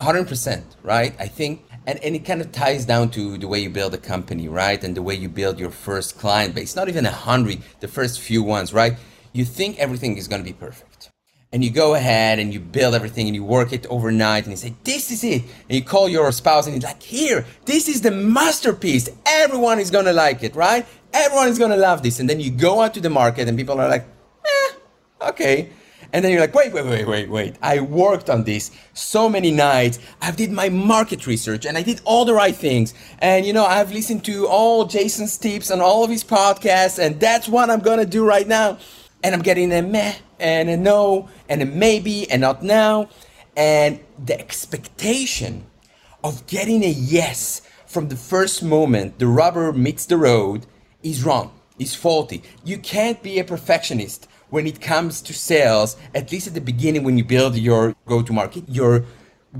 100%, 0.00 0.62
right? 0.82 1.14
I 1.20 1.28
think, 1.28 1.64
and, 1.86 2.02
and 2.02 2.16
it 2.16 2.24
kind 2.24 2.40
of 2.40 2.50
ties 2.50 2.86
down 2.86 3.10
to 3.10 3.36
the 3.36 3.46
way 3.46 3.58
you 3.60 3.68
build 3.68 3.92
a 3.92 3.98
company, 3.98 4.48
right? 4.48 4.82
And 4.82 4.96
the 4.96 5.02
way 5.02 5.14
you 5.14 5.28
build 5.28 5.60
your 5.60 5.70
first 5.70 6.18
client 6.18 6.54
base, 6.54 6.70
It's 6.70 6.76
not 6.76 6.88
even 6.88 7.04
a 7.04 7.12
hundred, 7.12 7.62
the 7.80 7.88
first 7.88 8.18
few 8.18 8.42
ones, 8.42 8.72
right? 8.72 8.96
You 9.34 9.44
think 9.44 9.78
everything 9.78 10.16
is 10.16 10.26
going 10.26 10.40
to 10.40 10.44
be 10.44 10.54
perfect 10.54 10.97
and 11.52 11.64
you 11.64 11.70
go 11.70 11.94
ahead 11.94 12.38
and 12.38 12.52
you 12.52 12.60
build 12.60 12.94
everything 12.94 13.26
and 13.26 13.34
you 13.34 13.42
work 13.42 13.72
it 13.72 13.86
overnight 13.86 14.44
and 14.44 14.52
you 14.52 14.56
say 14.56 14.74
this 14.84 15.10
is 15.10 15.24
it. 15.24 15.42
And 15.42 15.78
you 15.78 15.82
call 15.82 16.08
your 16.08 16.30
spouse 16.32 16.66
and 16.66 16.74
you're 16.74 16.88
like 16.88 17.02
here 17.02 17.46
this 17.64 17.88
is 17.88 18.02
the 18.02 18.10
masterpiece. 18.10 19.08
Everyone 19.26 19.78
is 19.78 19.90
gonna 19.90 20.12
like 20.12 20.42
it 20.42 20.54
right? 20.54 20.86
Everyone 21.12 21.48
is 21.48 21.58
gonna 21.58 21.76
love 21.76 22.02
this. 22.02 22.20
And 22.20 22.28
then 22.28 22.40
you 22.40 22.50
go 22.50 22.82
out 22.82 22.94
to 22.94 23.00
the 23.00 23.10
market 23.10 23.48
and 23.48 23.56
people 23.56 23.80
are 23.80 23.88
like 23.88 24.06
eh, 24.44 25.28
okay. 25.28 25.70
And 26.12 26.24
then 26.24 26.32
you're 26.32 26.40
like 26.40 26.54
wait 26.54 26.72
wait 26.72 26.84
wait 26.84 27.06
wait 27.06 27.30
wait. 27.30 27.56
I 27.62 27.80
worked 27.80 28.28
on 28.28 28.44
this 28.44 28.70
so 28.92 29.26
many 29.26 29.50
nights. 29.50 29.98
I 30.20 30.30
did 30.32 30.52
my 30.52 30.68
market 30.68 31.26
research 31.26 31.64
and 31.64 31.78
i 31.78 31.82
did 31.82 32.02
all 32.04 32.26
the 32.26 32.34
right 32.34 32.54
things. 32.54 32.92
And 33.20 33.46
you 33.46 33.54
know 33.54 33.64
i've 33.64 33.90
listened 33.90 34.22
to 34.26 34.46
all 34.46 34.84
jason's 34.84 35.38
tips 35.38 35.70
on 35.70 35.80
all 35.80 36.04
of 36.04 36.10
his 36.10 36.24
podcasts 36.24 36.98
and 36.98 37.18
that's 37.18 37.48
what 37.48 37.70
i'm 37.70 37.80
gonna 37.80 38.04
do 38.04 38.26
right 38.26 38.46
now 38.46 38.78
and 39.22 39.34
i'm 39.34 39.42
getting 39.42 39.72
a 39.72 39.82
meh 39.82 40.14
and 40.40 40.68
a 40.68 40.76
no 40.76 41.28
and 41.48 41.62
a 41.62 41.66
maybe 41.66 42.30
and 42.30 42.40
not 42.40 42.62
now. 42.62 43.08
And 43.56 44.00
the 44.24 44.38
expectation 44.38 45.66
of 46.22 46.46
getting 46.46 46.84
a 46.84 46.88
yes 46.88 47.62
from 47.86 48.08
the 48.08 48.16
first 48.16 48.62
moment 48.62 49.18
the 49.18 49.26
rubber 49.26 49.72
meets 49.72 50.06
the 50.06 50.16
road 50.16 50.66
is 51.02 51.24
wrong, 51.24 51.52
is 51.78 51.94
faulty. 51.94 52.42
You 52.64 52.78
can't 52.78 53.22
be 53.22 53.38
a 53.38 53.44
perfectionist 53.44 54.28
when 54.50 54.66
it 54.66 54.80
comes 54.80 55.20
to 55.22 55.34
sales, 55.34 55.96
at 56.14 56.32
least 56.32 56.46
at 56.46 56.54
the 56.54 56.60
beginning 56.60 57.04
when 57.04 57.18
you 57.18 57.24
build 57.24 57.56
your 57.56 57.94
go 58.06 58.22
to 58.22 58.32
market. 58.32 58.64
Your 58.68 59.04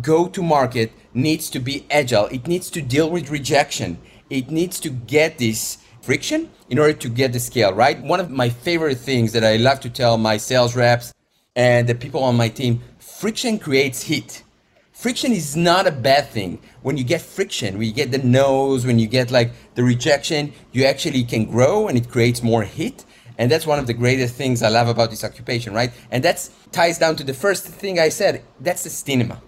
go 0.00 0.28
to 0.28 0.42
market 0.42 0.92
needs 1.12 1.50
to 1.50 1.58
be 1.58 1.86
agile, 1.90 2.26
it 2.26 2.46
needs 2.46 2.70
to 2.70 2.82
deal 2.82 3.10
with 3.10 3.30
rejection, 3.30 3.98
it 4.30 4.50
needs 4.50 4.78
to 4.80 4.90
get 4.90 5.38
this 5.38 5.78
friction 6.02 6.50
in 6.70 6.78
order 6.78 6.92
to 6.92 7.08
get 7.08 7.32
the 7.32 7.40
scale, 7.40 7.72
right? 7.72 8.00
One 8.02 8.20
of 8.20 8.30
my 8.30 8.48
favorite 8.48 8.98
things 8.98 9.32
that 9.32 9.44
I 9.44 9.56
love 9.56 9.80
to 9.80 9.90
tell 9.90 10.18
my 10.18 10.36
sales 10.36 10.76
reps 10.76 11.12
and 11.56 11.88
the 11.88 11.94
people 11.94 12.22
on 12.22 12.36
my 12.36 12.48
team 12.48 12.82
friction 12.98 13.58
creates 13.58 14.02
heat. 14.02 14.44
Friction 14.92 15.32
is 15.32 15.56
not 15.56 15.86
a 15.86 15.92
bad 15.92 16.28
thing. 16.28 16.60
When 16.82 16.96
you 16.96 17.04
get 17.04 17.20
friction, 17.20 17.78
when 17.78 17.86
you 17.86 17.92
get 17.92 18.10
the 18.10 18.18
no's, 18.18 18.84
when 18.84 18.98
you 18.98 19.06
get 19.06 19.30
like 19.30 19.52
the 19.74 19.84
rejection, 19.84 20.52
you 20.72 20.84
actually 20.84 21.22
can 21.24 21.44
grow 21.44 21.88
and 21.88 21.96
it 21.96 22.10
creates 22.10 22.42
more 22.42 22.64
heat. 22.64 23.04
And 23.38 23.48
that's 23.48 23.66
one 23.66 23.78
of 23.78 23.86
the 23.86 23.94
greatest 23.94 24.34
things 24.34 24.62
I 24.62 24.68
love 24.68 24.88
about 24.88 25.10
this 25.10 25.22
occupation, 25.22 25.72
right? 25.72 25.92
And 26.10 26.24
that 26.24 26.48
ties 26.72 26.98
down 26.98 27.14
to 27.16 27.24
the 27.24 27.32
first 27.32 27.64
thing 27.64 28.00
I 28.00 28.08
said. 28.08 28.42
That's 28.60 28.82
the 28.82 28.90
stigma. 28.90 29.40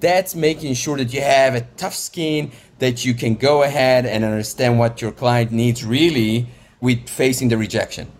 That's 0.00 0.34
making 0.34 0.74
sure 0.74 0.96
that 0.98 1.12
you 1.12 1.20
have 1.20 1.54
a 1.54 1.62
tough 1.76 1.94
skin, 1.94 2.50
that 2.78 3.04
you 3.04 3.14
can 3.14 3.34
go 3.34 3.62
ahead 3.62 4.06
and 4.06 4.24
understand 4.24 4.78
what 4.78 5.00
your 5.00 5.12
client 5.12 5.52
needs 5.52 5.84
really 5.84 6.46
with 6.80 7.08
facing 7.08 7.48
the 7.48 7.56
rejection. 7.56 8.10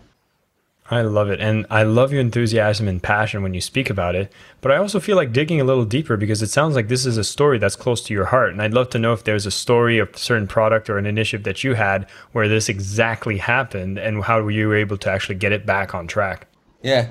I 0.89 1.01
love 1.01 1.29
it. 1.29 1.41
And 1.41 1.65
I 1.69 1.83
love 1.83 2.13
your 2.13 2.21
enthusiasm 2.21 2.87
and 2.87 3.03
passion 3.03 3.43
when 3.43 3.53
you 3.53 3.59
speak 3.59 3.89
about 3.89 4.15
it. 4.15 4.31
But 4.61 4.71
I 4.71 4.77
also 4.77 5.01
feel 5.01 5.17
like 5.17 5.33
digging 5.33 5.59
a 5.59 5.65
little 5.65 5.83
deeper 5.83 6.15
because 6.15 6.41
it 6.41 6.49
sounds 6.49 6.75
like 6.75 6.87
this 6.87 7.05
is 7.05 7.17
a 7.17 7.25
story 7.25 7.57
that's 7.57 7.75
close 7.75 8.01
to 8.03 8.13
your 8.13 8.25
heart. 8.25 8.51
And 8.51 8.61
I'd 8.61 8.73
love 8.73 8.89
to 8.91 8.99
know 8.99 9.11
if 9.11 9.25
there's 9.25 9.45
a 9.45 9.51
story 9.51 9.99
of 9.99 10.09
a 10.13 10.17
certain 10.17 10.47
product 10.47 10.89
or 10.89 10.97
an 10.97 11.05
initiative 11.05 11.43
that 11.43 11.63
you 11.63 11.73
had 11.73 12.09
where 12.31 12.47
this 12.47 12.69
exactly 12.69 13.37
happened 13.37 13.97
and 13.97 14.23
how 14.23 14.41
were 14.41 14.51
you 14.51 14.73
able 14.73 14.97
to 14.97 15.11
actually 15.11 15.35
get 15.35 15.51
it 15.51 15.65
back 15.65 15.93
on 15.93 16.07
track? 16.07 16.47
Yeah. 16.81 17.09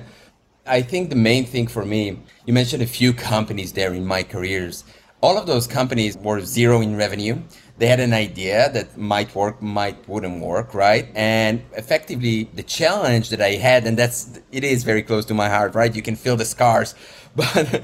I 0.65 0.81
think 0.81 1.09
the 1.09 1.15
main 1.15 1.45
thing 1.45 1.67
for 1.67 1.85
me, 1.85 2.19
you 2.45 2.53
mentioned 2.53 2.81
a 2.81 2.87
few 2.87 3.13
companies 3.13 3.73
there 3.73 3.93
in 3.93 4.05
my 4.05 4.23
careers. 4.23 4.83
All 5.19 5.37
of 5.37 5.47
those 5.47 5.65
companies 5.65 6.15
were 6.15 6.41
zero 6.41 6.81
in 6.81 6.95
revenue. 6.95 7.41
They 7.79 7.87
had 7.87 7.99
an 7.99 8.13
idea 8.13 8.71
that 8.73 8.97
might 8.97 9.33
work, 9.33 9.61
might 9.61 10.07
wouldn't 10.07 10.41
work, 10.41 10.75
right? 10.75 11.07
And 11.15 11.63
effectively, 11.73 12.49
the 12.53 12.61
challenge 12.61 13.29
that 13.29 13.41
I 13.41 13.53
had, 13.53 13.87
and 13.87 13.97
that's 13.97 14.39
it 14.51 14.63
is 14.63 14.83
very 14.83 15.01
close 15.01 15.25
to 15.25 15.33
my 15.33 15.49
heart, 15.49 15.73
right? 15.73 15.95
You 15.95 16.03
can 16.03 16.15
feel 16.15 16.35
the 16.35 16.45
scars, 16.45 16.93
but 17.35 17.83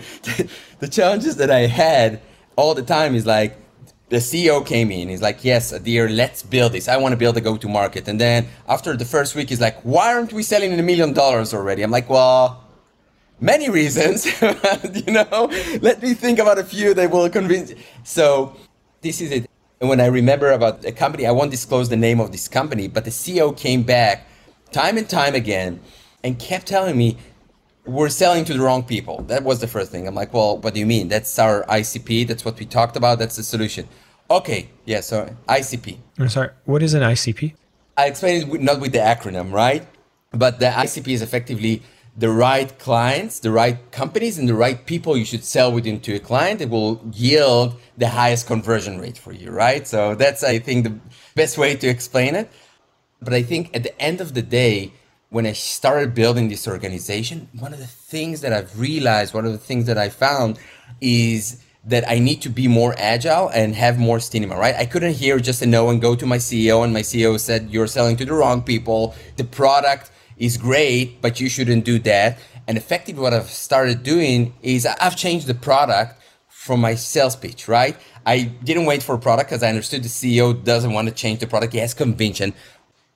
the 0.80 0.88
challenges 0.88 1.38
that 1.38 1.50
I 1.50 1.62
had 1.62 2.22
all 2.56 2.76
the 2.76 2.84
time 2.84 3.16
is 3.16 3.26
like 3.26 3.58
the 4.10 4.18
CEO 4.18 4.64
came 4.64 4.92
in. 4.92 5.10
He's 5.10 5.22
like, 5.22 5.44
"Yes, 5.44 5.72
dear, 5.80 6.08
let's 6.10 6.44
build 6.44 6.74
this. 6.74 6.88
I 6.88 6.98
want 6.98 7.14
to 7.14 7.18
build 7.18 7.38
a 7.38 7.42
go-to-market." 7.42 8.08
And 8.08 8.22
then 8.22 8.48
after 8.70 8.96
the 8.96 9.06
first 9.06 9.36
week, 9.36 9.50
he's 9.50 9.62
like, 9.62 9.82
"Why 9.82 10.14
aren't 10.14 10.34
we 10.34 10.44
selling 10.44 10.80
a 10.80 10.84
million 10.84 11.14
dollars 11.14 11.52
already?" 11.54 11.82
I'm 11.82 11.92
like, 11.92 12.10
"Well." 12.10 12.63
Many 13.44 13.70
reasons 13.70 14.26
you 15.06 15.12
know 15.12 15.50
let 15.82 16.02
me 16.02 16.14
think 16.14 16.40
about 16.40 16.58
a 16.58 16.64
few 16.64 16.94
that 16.94 17.12
will 17.12 17.30
convince 17.30 17.74
so 18.04 18.56
this 19.02 19.20
is 19.22 19.32
it. 19.32 19.50
And 19.82 19.90
when 19.90 20.00
i 20.00 20.06
remember 20.06 20.52
about 20.52 20.86
a 20.86 20.92
company 20.92 21.28
i 21.28 21.32
won't 21.32 21.52
disclose 21.52 21.90
the 21.90 21.98
name 21.98 22.20
of 22.20 22.32
this 22.32 22.48
company 22.48 22.88
but 22.88 23.04
the 23.04 23.12
ceo 23.12 23.56
came 23.56 23.84
back 23.84 24.28
time 24.72 24.98
and 24.98 25.08
time 25.10 25.36
again 25.36 25.82
and 26.24 26.40
kept 26.40 26.68
telling 26.68 26.98
me 26.98 27.18
we're 27.86 28.08
selling 28.08 28.46
to 28.46 28.54
the 28.54 28.62
wrong 28.62 28.82
people. 28.82 29.24
That 29.24 29.44
was 29.44 29.60
the 29.60 29.68
first 29.68 29.92
thing. 29.92 30.08
I'm 30.08 30.16
like 30.16 30.34
well 30.34 30.58
what 30.58 30.74
do 30.74 30.80
you 30.80 30.86
mean? 30.86 31.10
That's 31.10 31.38
our 31.38 31.66
icp 31.66 32.26
that's 32.28 32.46
what 32.46 32.58
we 32.58 32.66
talked 32.66 32.96
about? 32.96 33.20
That's 33.20 33.36
the 33.36 33.44
solution. 33.44 33.90
Okay, 34.30 34.70
yeah, 34.86 35.02
so 35.02 35.36
ICP. 35.48 35.98
I'm 36.18 36.30
sorry, 36.30 36.50
what 36.66 36.82
is 36.82 36.94
an 36.94 37.04
ICP? 37.04 37.54
I 37.98 38.08
explained 38.08 38.54
it 38.54 38.62
not 38.62 38.80
with 38.80 38.94
the 38.94 39.00
acronym, 39.00 39.52
right? 39.52 39.86
But 40.32 40.60
the 40.60 40.68
ICP 40.68 41.10
is 41.10 41.22
effectively 41.22 41.84
the 42.16 42.30
right 42.30 42.78
clients, 42.78 43.40
the 43.40 43.52
right 43.52 43.92
companies, 43.92 44.38
and 44.38 44.48
the 44.48 44.54
right 44.54 44.86
people 44.86 45.18
you 45.18 45.26
should 45.26 45.44
sell 45.44 45.72
within 45.72 46.00
to 46.02 46.14
a 46.16 46.20
client. 46.20 46.62
It 46.62 46.70
will 46.70 47.02
yield 47.12 47.80
the 47.98 48.10
highest 48.10 48.46
conversion 48.46 49.00
rate 49.00 49.18
for 49.18 49.32
you, 49.32 49.50
right? 49.50 49.88
So 49.88 50.14
that's, 50.14 50.44
I 50.44 50.60
think, 50.60 50.84
the 50.84 51.00
best 51.36 51.58
way 51.58 51.76
to 51.76 51.88
explain 51.88 52.36
it. 52.36 52.52
But 53.22 53.34
I 53.34 53.42
think 53.42 53.76
at 53.76 53.84
the 53.84 54.00
end 54.00 54.22
of 54.22 54.34
the 54.34 54.42
day, 54.42 54.94
when 55.30 55.48
I 55.48 55.54
started 55.54 56.14
building 56.14 56.50
this 56.50 56.68
organization, 56.68 57.50
one 57.58 57.74
of 57.74 57.80
the 57.80 57.88
things 57.88 58.42
that 58.42 58.54
I've 58.54 58.80
realized, 58.80 59.34
one 59.34 59.46
of 59.46 59.52
the 59.52 59.58
things 59.58 59.88
that 59.88 59.98
I 59.98 60.10
found 60.10 60.60
is 61.02 61.64
that 61.86 62.08
I 62.08 62.20
need 62.20 62.42
to 62.44 62.50
be 62.50 62.68
more 62.68 62.94
agile 62.98 63.50
and 63.50 63.76
have 63.76 63.98
more 63.98 64.20
stamina, 64.20 64.56
right? 64.56 64.76
I 64.76 64.86
couldn't 64.86 65.14
hear 65.14 65.40
just 65.40 65.62
a 65.64 65.66
no 65.66 65.90
and 65.90 66.00
go 66.00 66.16
to 66.16 66.26
my 66.26 66.38
CEO, 66.38 66.84
and 66.84 66.94
my 66.94 67.02
CEO 67.02 67.40
said, 67.40 67.72
You're 67.72 67.88
selling 67.88 68.16
to 68.18 68.26
the 68.26 68.34
wrong 68.34 68.62
people. 68.62 69.16
The 69.38 69.44
product 69.44 70.12
is 70.38 70.58
great, 70.58 71.22
but 71.22 71.40
you 71.40 71.50
shouldn't 71.50 71.86
do 71.86 72.00
that. 72.00 72.40
And 72.68 72.78
effectively, 72.78 73.22
what 73.22 73.34
I've 73.34 73.50
started 73.50 74.04
doing 74.04 74.54
is 74.62 74.86
I've 74.86 75.16
changed 75.16 75.48
the 75.48 75.54
product 75.54 76.22
from 76.48 76.80
my 76.80 76.96
sales 76.96 77.36
pitch, 77.36 77.68
right? 77.68 77.98
I 78.26 78.44
didn't 78.64 78.86
wait 78.86 79.04
for 79.04 79.16
a 79.16 79.20
product 79.20 79.50
because 79.50 79.64
I 79.64 79.70
understood 79.70 80.04
the 80.04 80.08
CEO 80.08 80.64
doesn't 80.64 80.94
want 80.94 81.10
to 81.10 81.14
change 81.14 81.40
the 81.40 81.48
product. 81.48 81.74
He 81.74 81.80
has 81.80 81.94
conviction 81.94 82.54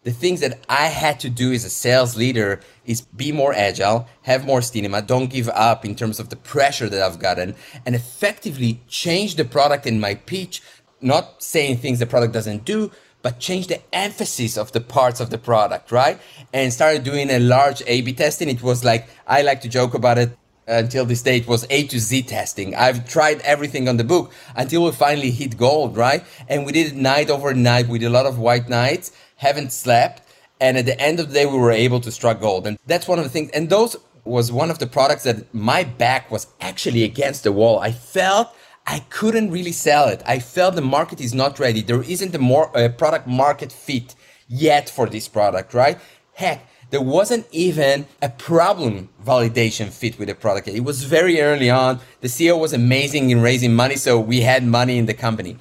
the 0.08 0.14
things 0.14 0.40
that 0.40 0.60
I 0.70 0.86
had 0.86 1.20
to 1.20 1.30
do 1.30 1.52
as 1.52 1.66
a 1.66 1.70
sales 1.70 2.16
leader 2.16 2.62
is 2.86 3.02
be 3.02 3.34
more 3.34 3.54
agile, 3.54 4.08
have 4.22 4.46
more 4.46 4.62
stamina, 4.62 5.02
don't 5.02 5.30
give 5.30 5.50
up 5.50 5.84
in 5.84 5.96
terms 5.96 6.18
of 6.18 6.30
the 6.30 6.38
pressure 6.38 6.88
that 6.88 7.02
I've 7.02 7.20
gotten, 7.20 7.56
and 7.86 7.94
effectively 7.94 8.80
change 8.88 9.36
the 9.36 9.44
product 9.44 9.86
in 9.86 10.00
my 10.00 10.16
pitch, 10.16 10.62
not 11.02 11.44
saying 11.44 11.80
things 11.80 12.00
the 12.00 12.06
product 12.06 12.32
doesn't 12.32 12.64
do, 12.64 12.90
but 13.22 13.40
change 13.40 13.68
the 13.68 13.82
emphasis 13.94 14.58
of 14.58 14.72
the 14.72 14.82
parts 14.82 15.20
of 15.20 15.30
the 15.30 15.38
product, 15.38 15.92
right? 15.92 16.20
And 16.54 16.72
started 16.72 17.04
doing 17.04 17.30
a 17.30 17.40
large 17.40 17.82
A 17.88 18.02
B 18.02 18.14
testing. 18.14 18.50
It 18.50 18.62
was 18.62 18.84
like, 18.84 19.10
I 19.26 19.42
like 19.42 19.62
to 19.62 19.70
joke 19.70 19.94
about 19.94 20.18
it 20.18 20.30
uh, 20.68 20.84
until 20.84 21.06
this 21.06 21.22
day, 21.22 21.38
it 21.38 21.48
was 21.48 21.66
A 21.70 21.88
to 21.88 22.00
Z 22.00 22.24
testing. 22.24 22.76
I've 22.76 23.08
tried 23.08 23.42
everything 23.42 23.88
on 23.88 23.98
the 23.98 24.04
book 24.04 24.34
until 24.56 24.86
we 24.86 24.92
finally 24.92 25.32
hit 25.32 25.58
gold, 25.58 25.96
right? 25.96 26.24
And 26.48 26.66
we 26.66 26.72
did 26.72 26.94
it 26.94 26.96
night 26.96 27.30
over 27.30 27.54
night. 27.54 27.88
We 27.88 28.00
did 28.00 28.08
a 28.08 28.10
lot 28.10 28.26
of 28.26 28.38
white 28.38 28.70
nights 28.70 29.12
haven't 29.38 29.72
slept. 29.72 30.24
And 30.60 30.78
at 30.78 30.86
the 30.86 31.00
end 31.00 31.20
of 31.20 31.28
the 31.30 31.34
day, 31.36 31.46
we 31.46 31.58
were 31.58 31.72
able 31.72 32.02
to 32.02 32.12
strike 32.12 32.42
gold. 32.42 32.66
And 32.66 32.80
that's 32.88 33.08
one 33.08 33.20
of 33.20 33.24
the 33.24 33.30
things. 33.30 33.52
And 33.52 33.70
those 33.70 33.96
was 34.26 34.52
one 34.52 34.72
of 34.72 34.80
the 34.80 34.88
products 34.88 35.24
that 35.24 35.54
my 35.54 35.84
back 35.84 36.30
was 36.32 36.48
actually 36.60 37.04
against 37.04 37.44
the 37.44 37.52
wall. 37.52 37.80
I 37.80 37.92
felt 37.92 38.54
I 38.90 39.00
couldn't 39.10 39.52
really 39.52 39.74
sell 39.74 40.08
it. 40.08 40.24
I 40.26 40.40
felt 40.40 40.76
the 40.76 40.82
market 40.82 41.20
is 41.20 41.34
not 41.34 41.60
ready. 41.60 41.82
There 41.82 42.02
isn't 42.02 42.34
a 42.34 42.40
more 42.40 42.76
uh, 42.76 42.88
product 42.88 43.28
market 43.28 43.70
fit 43.70 44.16
yet 44.48 44.90
for 44.90 45.08
this 45.08 45.28
product, 45.28 45.74
right? 45.74 46.00
Heck, 46.34 46.66
there 46.90 47.02
wasn't 47.02 47.48
even 47.52 48.08
a 48.22 48.30
problem 48.30 49.10
validation 49.22 49.90
fit 49.90 50.18
with 50.18 50.30
the 50.30 50.36
product. 50.36 50.70
It 50.70 50.86
was 50.86 51.04
very 51.04 51.42
early 51.42 51.70
on. 51.70 52.00
The 52.22 52.30
CEO 52.30 52.58
was 52.58 52.72
amazing 52.72 53.30
in 53.30 53.42
raising 53.42 53.76
money, 53.76 53.98
so 53.98 54.22
we 54.22 54.40
had 54.42 54.64
money 54.64 54.98
in 54.98 55.06
the 55.06 55.14
company. 55.14 55.58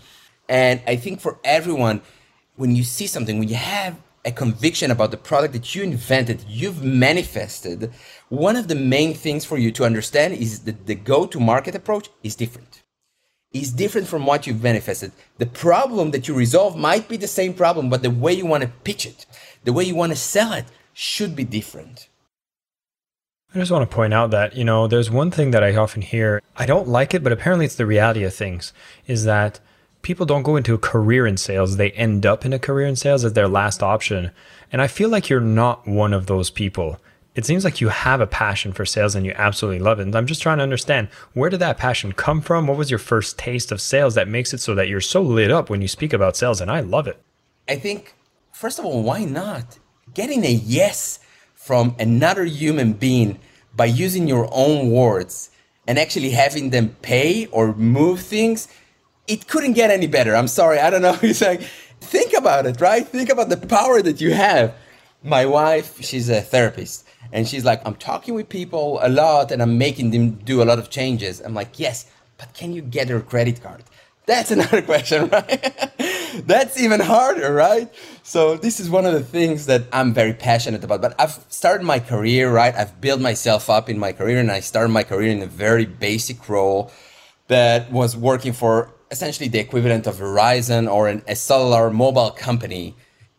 And 0.48 0.80
I 0.86 0.94
think 0.94 1.20
for 1.20 1.40
everyone, 1.42 2.02
when 2.54 2.76
you 2.76 2.84
see 2.84 3.08
something, 3.08 3.40
when 3.40 3.48
you 3.48 3.56
have 3.56 3.96
a 4.24 4.30
conviction 4.30 4.92
about 4.92 5.10
the 5.10 5.16
product 5.16 5.52
that 5.54 5.74
you 5.74 5.82
invented, 5.82 6.44
you've 6.48 6.84
manifested, 6.84 7.92
one 8.28 8.54
of 8.54 8.68
the 8.68 8.76
main 8.76 9.14
things 9.14 9.44
for 9.44 9.58
you 9.58 9.72
to 9.72 9.84
understand 9.84 10.34
is 10.34 10.60
that 10.60 10.86
the 10.86 10.94
go 10.94 11.26
to 11.26 11.40
market 11.40 11.74
approach 11.74 12.08
is 12.22 12.36
different. 12.36 12.84
Is 13.52 13.72
different 13.72 14.06
from 14.06 14.26
what 14.26 14.46
you've 14.46 14.62
manifested. 14.62 15.12
The 15.38 15.46
problem 15.46 16.10
that 16.10 16.28
you 16.28 16.34
resolve 16.34 16.76
might 16.76 17.08
be 17.08 17.16
the 17.16 17.26
same 17.26 17.54
problem, 17.54 17.88
but 17.88 18.02
the 18.02 18.10
way 18.10 18.34
you 18.34 18.44
want 18.44 18.62
to 18.62 18.68
pitch 18.84 19.06
it, 19.06 19.24
the 19.64 19.72
way 19.72 19.84
you 19.84 19.94
want 19.94 20.12
to 20.12 20.16
sell 20.16 20.52
it 20.52 20.66
should 20.92 21.34
be 21.34 21.44
different. 21.44 22.08
I 23.54 23.58
just 23.58 23.70
want 23.70 23.88
to 23.88 23.94
point 23.94 24.12
out 24.12 24.32
that, 24.32 24.54
you 24.56 24.64
know, 24.64 24.86
there's 24.86 25.10
one 25.10 25.30
thing 25.30 25.52
that 25.52 25.64
I 25.64 25.74
often 25.74 26.02
hear. 26.02 26.42
I 26.56 26.66
don't 26.66 26.88
like 26.88 27.14
it, 27.14 27.22
but 27.22 27.32
apparently 27.32 27.64
it's 27.64 27.76
the 27.76 27.86
reality 27.86 28.24
of 28.24 28.34
things 28.34 28.74
is 29.06 29.24
that 29.24 29.60
people 30.02 30.26
don't 30.26 30.42
go 30.42 30.56
into 30.56 30.74
a 30.74 30.78
career 30.78 31.26
in 31.26 31.38
sales, 31.38 31.76
they 31.76 31.90
end 31.92 32.26
up 32.26 32.44
in 32.44 32.52
a 32.52 32.58
career 32.58 32.86
in 32.86 32.96
sales 32.96 33.24
as 33.24 33.32
their 33.32 33.48
last 33.48 33.82
option. 33.82 34.30
And 34.70 34.82
I 34.82 34.88
feel 34.88 35.08
like 35.08 35.30
you're 35.30 35.40
not 35.40 35.86
one 35.86 36.12
of 36.12 36.26
those 36.26 36.50
people. 36.50 37.00
It 37.36 37.46
seems 37.46 37.64
like 37.64 37.80
you 37.80 37.88
have 37.88 38.20
a 38.20 38.26
passion 38.26 38.72
for 38.72 38.84
sales 38.84 39.14
and 39.14 39.24
you 39.24 39.32
absolutely 39.36 39.78
love 39.78 40.00
it. 40.00 40.04
And 40.04 40.16
I'm 40.16 40.26
just 40.26 40.42
trying 40.42 40.56
to 40.56 40.62
understand 40.64 41.08
where 41.34 41.50
did 41.50 41.60
that 41.60 41.76
passion 41.76 42.12
come 42.12 42.40
from? 42.40 42.66
What 42.66 42.78
was 42.78 42.90
your 42.90 42.98
first 42.98 43.38
taste 43.38 43.70
of 43.70 43.80
sales 43.80 44.14
that 44.14 44.26
makes 44.26 44.52
it 44.52 44.60
so 44.60 44.74
that 44.74 44.88
you're 44.88 45.00
so 45.00 45.22
lit 45.22 45.50
up 45.50 45.70
when 45.70 45.82
you 45.82 45.88
speak 45.88 46.12
about 46.12 46.36
sales? 46.36 46.60
And 46.60 46.70
I 46.70 46.80
love 46.80 47.06
it. 47.06 47.22
I 47.68 47.76
think, 47.76 48.14
first 48.52 48.78
of 48.78 48.84
all, 48.84 49.02
why 49.02 49.24
not? 49.24 49.78
Getting 50.14 50.44
a 50.44 50.50
yes 50.50 51.20
from 51.54 51.94
another 51.98 52.44
human 52.44 52.94
being 52.94 53.38
by 53.76 53.84
using 53.84 54.26
your 54.26 54.48
own 54.50 54.90
words 54.90 55.50
and 55.86 55.98
actually 55.98 56.30
having 56.30 56.70
them 56.70 56.96
pay 57.02 57.46
or 57.46 57.74
move 57.74 58.20
things 58.20 58.68
it 59.28 59.48
couldn't 59.48 59.72
get 59.72 59.90
any 59.90 60.06
better. 60.06 60.34
I'm 60.34 60.48
sorry. 60.48 60.78
I 60.78 60.90
don't 60.90 61.02
know. 61.02 61.12
He's 61.20 61.42
like, 61.42 61.62
think 62.00 62.32
about 62.34 62.66
it, 62.66 62.80
right? 62.80 63.06
Think 63.06 63.30
about 63.30 63.48
the 63.48 63.56
power 63.56 64.02
that 64.02 64.20
you 64.20 64.32
have. 64.32 64.74
My 65.26 65.44
wife, 65.44 66.00
she's 66.04 66.28
a 66.28 66.40
therapist, 66.40 67.04
and 67.32 67.48
she's 67.48 67.64
like, 67.64 67.82
I'm 67.84 67.96
talking 67.96 68.34
with 68.34 68.48
people 68.48 69.00
a 69.02 69.08
lot 69.08 69.50
and 69.50 69.60
I'm 69.60 69.76
making 69.76 70.12
them 70.12 70.36
do 70.36 70.62
a 70.62 70.64
lot 70.64 70.78
of 70.78 70.88
changes. 70.88 71.40
I'm 71.40 71.52
like, 71.52 71.80
yes, 71.80 72.08
but 72.38 72.54
can 72.54 72.72
you 72.72 72.80
get 72.80 73.08
her 73.08 73.20
credit 73.20 73.60
card? 73.60 73.82
That's 74.26 74.50
another 74.56 74.82
question, 74.82 75.28
right? 75.28 75.92
That's 76.46 76.78
even 76.78 77.00
harder, 77.00 77.52
right? 77.52 77.92
So 78.22 78.56
this 78.56 78.78
is 78.78 78.88
one 78.88 79.04
of 79.04 79.14
the 79.14 79.24
things 79.24 79.66
that 79.66 79.82
I'm 79.92 80.14
very 80.14 80.32
passionate 80.32 80.84
about. 80.84 81.02
But 81.02 81.20
I've 81.20 81.44
started 81.48 81.84
my 81.84 81.98
career, 81.98 82.48
right? 82.48 82.74
I've 82.76 83.00
built 83.00 83.20
myself 83.20 83.68
up 83.68 83.88
in 83.88 83.98
my 83.98 84.12
career 84.12 84.38
and 84.38 84.52
I 84.52 84.60
started 84.60 84.90
my 84.90 85.02
career 85.02 85.32
in 85.32 85.42
a 85.42 85.46
very 85.46 85.86
basic 85.86 86.48
role 86.48 86.92
that 87.48 87.90
was 87.90 88.16
working 88.16 88.52
for 88.52 88.92
essentially 89.10 89.48
the 89.48 89.58
equivalent 89.58 90.06
of 90.06 90.16
Verizon 90.16 90.88
or 90.88 91.08
an, 91.08 91.22
a 91.26 91.34
cellular 91.34 91.90
mobile 91.90 92.30
company 92.30 92.94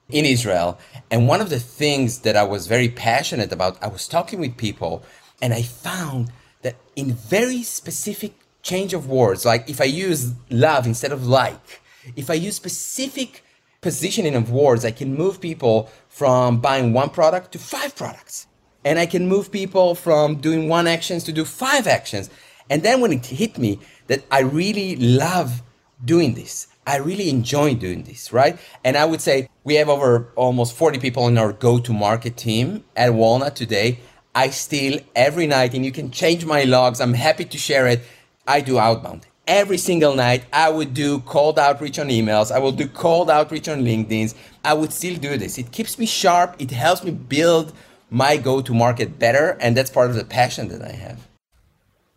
in 0.10 0.26
Israel. 0.26 0.78
And 1.12 1.28
one 1.28 1.42
of 1.42 1.50
the 1.50 1.60
things 1.60 2.20
that 2.20 2.36
I 2.36 2.44
was 2.44 2.68
very 2.68 2.90
passionate 2.90 3.52
about, 3.52 3.82
I 3.84 3.88
was 3.88 4.08
talking 4.08 4.40
with 4.40 4.58
people 4.58 5.04
and 5.42 5.54
I 5.54 5.62
found 5.62 6.32
that 6.62 6.76
in 6.96 7.14
very 7.14 7.64
specific 7.64 8.34
change 8.64 8.94
of 8.94 9.08
words, 9.08 9.46
like 9.46 9.70
if 9.70 9.80
I 9.80 9.86
use 9.86 10.34
love 10.50 10.86
instead 10.86 11.12
of 11.12 11.28
like, 11.28 11.82
if 12.16 12.30
I 12.30 12.34
use 12.34 12.56
specific 12.56 13.44
positioning 13.82 14.36
of 14.36 14.52
words, 14.52 14.84
I 14.86 14.92
can 14.92 15.16
move 15.16 15.40
people 15.40 15.90
from 16.10 16.60
buying 16.60 16.94
one 16.94 17.10
product 17.10 17.52
to 17.54 17.60
five 17.60 17.96
products. 17.96 18.48
And 18.84 18.98
I 18.98 19.06
can 19.06 19.28
move 19.28 19.52
people 19.52 19.96
from 19.96 20.38
doing 20.38 20.70
one 20.70 20.88
actions 20.88 21.24
to 21.26 21.34
do 21.34 21.44
five 21.46 21.88
actions. 21.88 22.30
And 22.70 22.84
then 22.84 23.02
when 23.02 23.14
it 23.14 23.26
hit 23.26 23.58
me 23.58 23.80
that 24.08 24.24
I 24.32 24.40
really 24.42 24.96
love 24.96 25.62
doing 26.04 26.34
this. 26.34 26.68
I 26.88 27.00
really 27.00 27.30
enjoy 27.30 27.76
doing 27.76 28.04
this, 28.04 28.32
right? 28.32 28.58
And 28.86 28.96
I 28.96 29.04
would 29.04 29.20
say 29.20 29.50
we 29.66 29.76
have 29.76 29.90
over 29.90 30.32
almost 30.38 30.74
40 30.74 31.00
people 31.00 31.28
in 31.28 31.38
our 31.38 31.52
go 31.52 31.80
to 31.80 31.92
market 31.92 32.38
team 32.38 32.86
at 32.96 33.14
Walnut 33.14 33.58
today. 33.58 34.00
I 34.34 34.52
still 34.52 35.02
every 35.14 35.48
night, 35.48 35.74
and 35.74 35.84
you 35.84 35.92
can 35.92 36.12
change 36.12 36.46
my 36.46 36.64
logs. 36.64 37.02
I'm 37.02 37.14
happy 37.14 37.44
to 37.44 37.58
share 37.58 37.88
it. 37.88 38.04
I 38.48 38.62
do 38.62 38.80
outbound. 38.80 39.28
Every 39.46 39.78
single 39.78 40.16
night, 40.16 40.46
I 40.54 40.70
would 40.70 40.94
do 40.94 41.20
cold 41.20 41.60
outreach 41.60 42.00
on 42.00 42.08
emails. 42.08 42.54
I 42.54 42.60
will 42.60 42.72
do 42.72 42.88
cold 42.88 43.30
outreach 43.30 43.68
on 43.68 43.84
LinkedIn's. 43.84 44.34
I 44.64 44.74
would 44.74 44.94
still 44.94 45.18
do 45.18 45.38
this. 45.38 45.58
It 45.58 45.74
keeps 45.74 46.00
me 46.00 46.06
sharp. 46.06 46.56
It 46.58 46.72
helps 46.72 47.04
me 47.04 47.12
build 47.12 47.74
my 48.10 48.38
go 48.38 48.62
to 48.62 48.74
market 48.74 49.20
better. 49.20 49.58
And 49.60 49.76
that's 49.76 49.92
part 49.92 50.10
of 50.10 50.16
the 50.16 50.24
passion 50.24 50.70
that 50.70 50.82
I 50.82 50.94
have. 50.94 51.27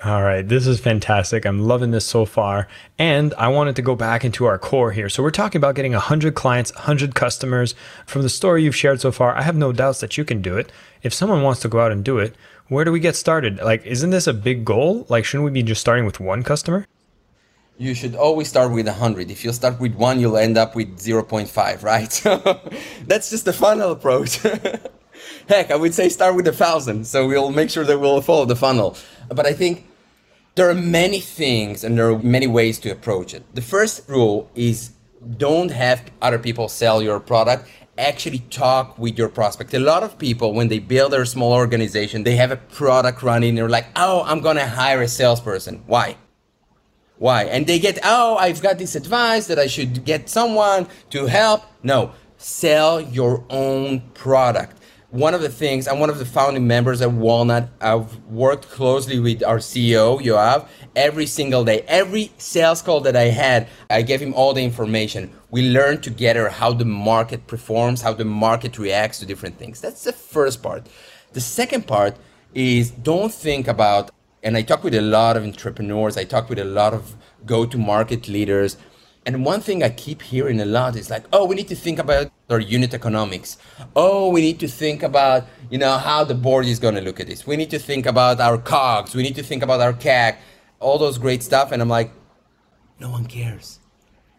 All 0.03 0.23
right, 0.23 0.49
this 0.49 0.67
is 0.67 0.81
fantastic. 0.81 1.45
I'm 1.45 1.61
loving 1.61 1.91
this 1.91 2.07
so 2.07 2.25
far. 2.25 2.69
And 2.99 3.35
I 3.35 3.49
wanted 3.49 3.77
to 3.77 3.83
go 3.83 3.95
back 3.95 4.25
into 4.25 4.47
our 4.47 4.59
core 4.59 4.93
here. 4.93 5.11
So, 5.11 5.23
we're 5.23 5.31
talking 5.31 5.59
about 5.59 5.75
getting 5.75 5.93
100 5.93 6.35
clients, 6.35 6.73
100 6.75 7.15
customers. 7.15 7.75
From 8.07 8.23
the 8.23 8.31
story 8.31 8.63
you've 8.63 8.75
shared 8.75 9.03
so 9.03 9.13
far, 9.13 9.37
I 9.37 9.43
have 9.43 9.57
no 9.57 9.73
doubts 9.73 10.01
that 10.01 10.17
you 10.17 10.25
can 10.25 10.41
do 10.41 10.57
it. 10.57 10.73
If 11.03 11.13
someone 11.13 11.43
wants 11.43 11.61
to 11.61 11.69
go 11.69 11.81
out 11.81 11.93
and 11.93 12.03
do 12.03 12.17
it, 12.17 12.35
where 12.69 12.87
do 12.87 12.93
we 12.93 12.99
get 12.99 13.15
started? 13.15 13.59
Like, 13.59 13.85
isn't 13.85 14.09
this 14.09 14.27
a 14.27 14.33
big 14.33 14.65
goal? 14.65 15.05
Like, 15.11 15.27
shouldn't 15.27 15.45
we 15.45 15.51
be 15.51 15.63
just 15.63 15.83
starting 15.83 16.07
with 16.07 16.19
one 16.19 16.45
customer? 16.45 16.87
You 17.77 17.95
should 17.95 18.17
always 18.17 18.49
start 18.49 18.73
with 18.73 18.87
100. 18.87 19.31
If 19.31 19.45
you 19.45 19.53
start 19.53 19.81
with 19.81 19.95
one, 19.97 20.19
you'll 20.19 20.39
end 20.39 20.57
up 20.57 20.75
with 20.75 20.99
0.5, 20.99 21.83
right? 21.83 22.73
That's 23.07 23.29
just 23.29 23.45
the 23.45 23.53
funnel 23.53 23.93
approach. 23.93 24.39
Heck, 25.49 25.71
I 25.71 25.77
would 25.77 25.93
say 25.93 26.09
start 26.09 26.37
with 26.37 26.47
a 26.47 26.53
thousand. 26.53 27.07
So, 27.07 27.29
we'll 27.29 27.51
make 27.51 27.69
sure 27.69 27.85
that 27.85 27.99
we'll 27.99 28.23
follow 28.23 28.47
the 28.47 28.57
funnel. 28.57 28.97
But 29.29 29.45
I 29.45 29.53
think 29.53 29.90
there 30.55 30.69
are 30.69 30.75
many 30.75 31.21
things 31.21 31.85
and 31.85 31.97
there 31.97 32.11
are 32.11 32.19
many 32.19 32.47
ways 32.47 32.79
to 32.81 32.91
approach 32.91 33.35
it. 33.35 33.45
The 33.55 33.63
first 33.63 34.09
rule 34.09 34.51
is 34.55 34.93
don't 35.37 35.71
have 35.71 36.03
other 36.21 36.39
people 36.39 36.69
sell 36.69 37.03
your 37.03 37.21
product. 37.21 37.69
Actually, 37.99 38.39
talk 38.51 38.99
with 38.99 39.19
your 39.19 39.29
prospect. 39.29 39.75
A 39.75 39.79
lot 39.79 40.03
of 40.03 40.19
people, 40.19 40.55
when 40.55 40.69
they 40.69 40.79
build 40.79 41.13
their 41.13 41.27
small 41.27 41.53
organization, 41.53 42.25
they 42.25 42.37
have 42.37 42.51
a 42.51 42.57
product 42.57 43.23
running. 43.23 43.55
They're 43.55 43.69
like, 43.69 43.89
oh, 43.95 44.23
I'm 44.25 44.41
going 44.41 44.57
to 44.57 44.67
hire 44.67 45.03
a 45.03 45.09
salesperson. 45.09 45.83
Why? 45.87 46.17
Why? 47.19 47.45
And 47.45 47.67
they 47.67 47.79
get, 47.79 47.99
oh, 48.03 48.39
I've 48.39 48.63
got 48.63 48.79
this 48.79 48.95
advice 48.95 49.47
that 49.49 49.59
I 49.59 49.67
should 49.67 50.07
get 50.07 50.31
someone 50.31 50.89
to 51.11 51.27
help. 51.27 51.65
No, 51.83 52.13
sell 52.39 52.99
your 52.99 53.45
own 53.51 54.01
product. 54.15 54.80
One 55.11 55.35
of 55.35 55.43
the 55.43 55.49
things, 55.49 55.89
I'm 55.89 55.99
one 55.99 56.09
of 56.09 56.21
the 56.21 56.25
founding 56.25 56.69
members 56.69 57.03
at 57.03 57.11
Walnut. 57.11 57.69
I've 57.81 58.17
worked 58.27 58.69
closely 58.69 59.19
with 59.19 59.43
our 59.43 59.59
CEO, 59.59 60.23
Yoav, 60.23 60.69
every 60.95 61.27
single 61.27 61.65
day. 61.65 61.85
Every 61.89 62.31
sales 62.39 62.81
call 62.81 63.01
that 63.01 63.17
I 63.17 63.25
had, 63.25 63.67
I 63.91 64.03
gave 64.03 64.23
him 64.23 64.33
all 64.35 64.55
the 64.55 64.63
information. 64.63 65.33
We 65.51 65.69
learned 65.69 66.05
together 66.05 66.49
how 66.49 66.75
the 66.75 66.85
market 66.85 67.49
performs, 67.49 68.03
how 68.03 68.13
the 68.13 68.25
market 68.25 68.79
reacts 68.79 69.19
to 69.19 69.27
different 69.27 69.59
things. 69.59 69.81
That's 69.81 70.05
the 70.05 70.13
first 70.13 70.63
part. 70.63 70.87
The 71.33 71.41
second 71.41 71.89
part 71.89 72.17
is 72.55 72.93
don't 72.93 73.35
think 73.35 73.67
about, 73.67 74.13
and 74.45 74.57
I 74.57 74.63
talk 74.63 74.85
with 74.85 74.95
a 74.95 75.01
lot 75.01 75.37
of 75.37 75.43
entrepreneurs, 75.43 76.17
I 76.17 76.23
talk 76.23 76.49
with 76.49 76.61
a 76.61 76.65
lot 76.65 76.95
of 76.95 77.17
go 77.45 77.67
to 77.67 77.77
market 77.77 78.29
leaders. 78.29 78.77
And 79.27 79.45
one 79.45 79.61
thing 79.61 79.83
I 79.83 79.91
keep 79.91 80.23
hearing 80.23 80.61
a 80.61 80.65
lot 80.65 80.97
is 80.97 81.11
like, 81.11 81.25
oh, 81.33 81.45
we 81.45 81.55
need 81.55 81.69
to 81.69 81.77
think 81.77 81.99
about 81.99 82.31
our 82.49 82.59
unit 82.59 82.95
economics. 82.95 83.59
Oh, 83.95 84.31
we 84.31 84.41
need 84.41 84.59
to 84.61 84.69
think 84.69 85.03
about, 85.03 85.47
you 85.71 85.77
know, 85.77 85.99
how 85.99 86.25
the 86.25 86.35
board 86.35 86.65
is 86.65 86.79
going 86.79 86.95
to 86.95 87.03
look 87.03 87.21
at 87.21 87.27
this. 87.27 87.47
We 87.47 87.57
need 87.57 87.71
to 87.71 87.79
think 87.79 88.07
about 88.07 88.41
our 88.41 88.57
COGS. 88.57 89.15
We 89.15 89.23
need 89.23 89.37
to 89.37 89.43
think 89.43 89.63
about 89.63 89.81
our 89.81 89.93
CAC, 89.93 90.37
all 90.79 90.99
those 90.99 91.19
great 91.19 91.43
stuff. 91.43 91.71
And 91.71 91.83
I'm 91.83 91.89
like, 91.89 92.13
no 92.99 93.11
one 93.11 93.27
cares. 93.27 93.79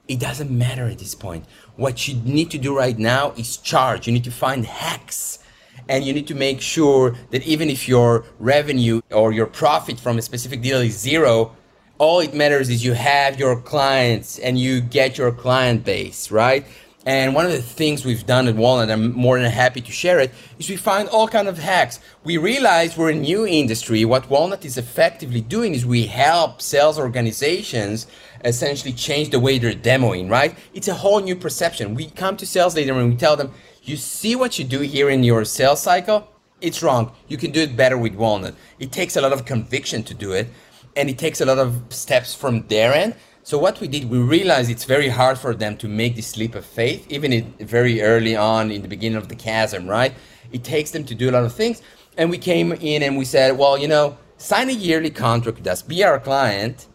It 0.07 0.19
doesn't 0.19 0.49
matter 0.49 0.87
at 0.87 0.97
this 0.97 1.13
point. 1.13 1.45
What 1.75 2.07
you 2.07 2.15
need 2.15 2.49
to 2.51 2.57
do 2.57 2.75
right 2.75 2.97
now 2.97 3.31
is 3.37 3.57
charge. 3.57 4.07
You 4.07 4.13
need 4.13 4.23
to 4.23 4.31
find 4.31 4.65
hacks 4.65 5.39
and 5.87 6.03
you 6.03 6.13
need 6.13 6.27
to 6.27 6.35
make 6.35 6.61
sure 6.61 7.15
that 7.29 7.43
even 7.43 7.69
if 7.69 7.87
your 7.87 8.25
revenue 8.39 9.01
or 9.11 9.31
your 9.31 9.45
profit 9.45 9.99
from 9.99 10.17
a 10.17 10.21
specific 10.21 10.61
deal 10.61 10.79
is 10.79 10.97
zero, 10.97 11.55
all 12.01 12.19
it 12.19 12.33
matters 12.33 12.67
is 12.67 12.83
you 12.83 12.93
have 12.93 13.37
your 13.37 13.61
clients 13.61 14.39
and 14.39 14.57
you 14.57 14.81
get 14.81 15.19
your 15.19 15.31
client 15.31 15.83
base, 15.85 16.31
right? 16.31 16.65
And 17.05 17.35
one 17.35 17.45
of 17.45 17.51
the 17.51 17.61
things 17.61 18.03
we've 18.03 18.25
done 18.25 18.47
at 18.47 18.55
Walnut, 18.55 18.89
I'm 18.89 19.11
more 19.13 19.39
than 19.39 19.51
happy 19.51 19.81
to 19.81 19.91
share 19.91 20.19
it, 20.19 20.31
is 20.57 20.67
we 20.67 20.77
find 20.77 21.07
all 21.09 21.27
kind 21.27 21.47
of 21.47 21.59
hacks. 21.59 21.99
We 22.23 22.37
realize 22.37 22.97
we're 22.97 23.11
a 23.11 23.15
new 23.15 23.45
industry. 23.45 24.03
What 24.03 24.31
Walnut 24.31 24.65
is 24.65 24.79
effectively 24.79 25.41
doing 25.41 25.75
is 25.75 25.85
we 25.85 26.07
help 26.07 26.59
sales 26.59 26.97
organizations 26.97 28.07
essentially 28.43 28.93
change 28.93 29.29
the 29.29 29.39
way 29.39 29.59
they're 29.59 29.73
demoing, 29.73 30.27
right? 30.27 30.57
It's 30.73 30.87
a 30.87 30.95
whole 30.95 31.19
new 31.19 31.35
perception. 31.35 31.93
We 31.93 32.09
come 32.09 32.35
to 32.37 32.47
sales 32.47 32.75
leader 32.75 32.93
and 32.93 33.11
we 33.11 33.15
tell 33.15 33.35
them, 33.35 33.51
you 33.83 33.95
see 33.95 34.35
what 34.35 34.57
you 34.57 34.65
do 34.65 34.79
here 34.79 35.11
in 35.11 35.23
your 35.23 35.45
sales 35.45 35.83
cycle? 35.83 36.27
It's 36.61 36.81
wrong. 36.81 37.11
You 37.27 37.37
can 37.37 37.51
do 37.51 37.61
it 37.61 37.77
better 37.77 37.97
with 37.97 38.15
Walnut. 38.15 38.55
It 38.79 38.91
takes 38.91 39.15
a 39.15 39.21
lot 39.21 39.33
of 39.33 39.45
conviction 39.45 40.01
to 40.05 40.15
do 40.15 40.31
it, 40.31 40.47
and 40.95 41.09
it 41.09 41.17
takes 41.17 41.41
a 41.41 41.45
lot 41.45 41.57
of 41.57 41.81
steps 41.89 42.33
from 42.33 42.67
their 42.67 42.93
end. 42.93 43.15
So 43.43 43.57
what 43.57 43.79
we 43.79 43.87
did, 43.87 44.09
we 44.09 44.19
realized 44.19 44.69
it's 44.69 44.83
very 44.83 45.09
hard 45.09 45.37
for 45.37 45.55
them 45.55 45.75
to 45.77 45.87
make 45.87 46.15
this 46.15 46.37
leap 46.37 46.55
of 46.55 46.65
faith, 46.65 47.05
even 47.09 47.33
in, 47.33 47.53
very 47.59 48.01
early 48.01 48.35
on 48.35 48.71
in 48.71 48.81
the 48.81 48.87
beginning 48.87 49.17
of 49.17 49.29
the 49.29 49.35
chasm, 49.35 49.87
right? 49.87 50.13
It 50.51 50.63
takes 50.63 50.91
them 50.91 51.03
to 51.05 51.15
do 51.15 51.29
a 51.29 51.31
lot 51.31 51.43
of 51.43 51.53
things. 51.53 51.81
And 52.17 52.29
we 52.29 52.37
came 52.37 52.71
in 52.73 53.03
and 53.03 53.17
we 53.17 53.25
said, 53.25 53.57
well, 53.57 53.77
you 53.77 53.87
know, 53.87 54.17
sign 54.37 54.69
a 54.69 54.73
yearly 54.73 55.09
contract 55.09 55.57
with 55.57 55.67
us, 55.67 55.81
be 55.81 56.03
our 56.03 56.19
client, 56.19 56.87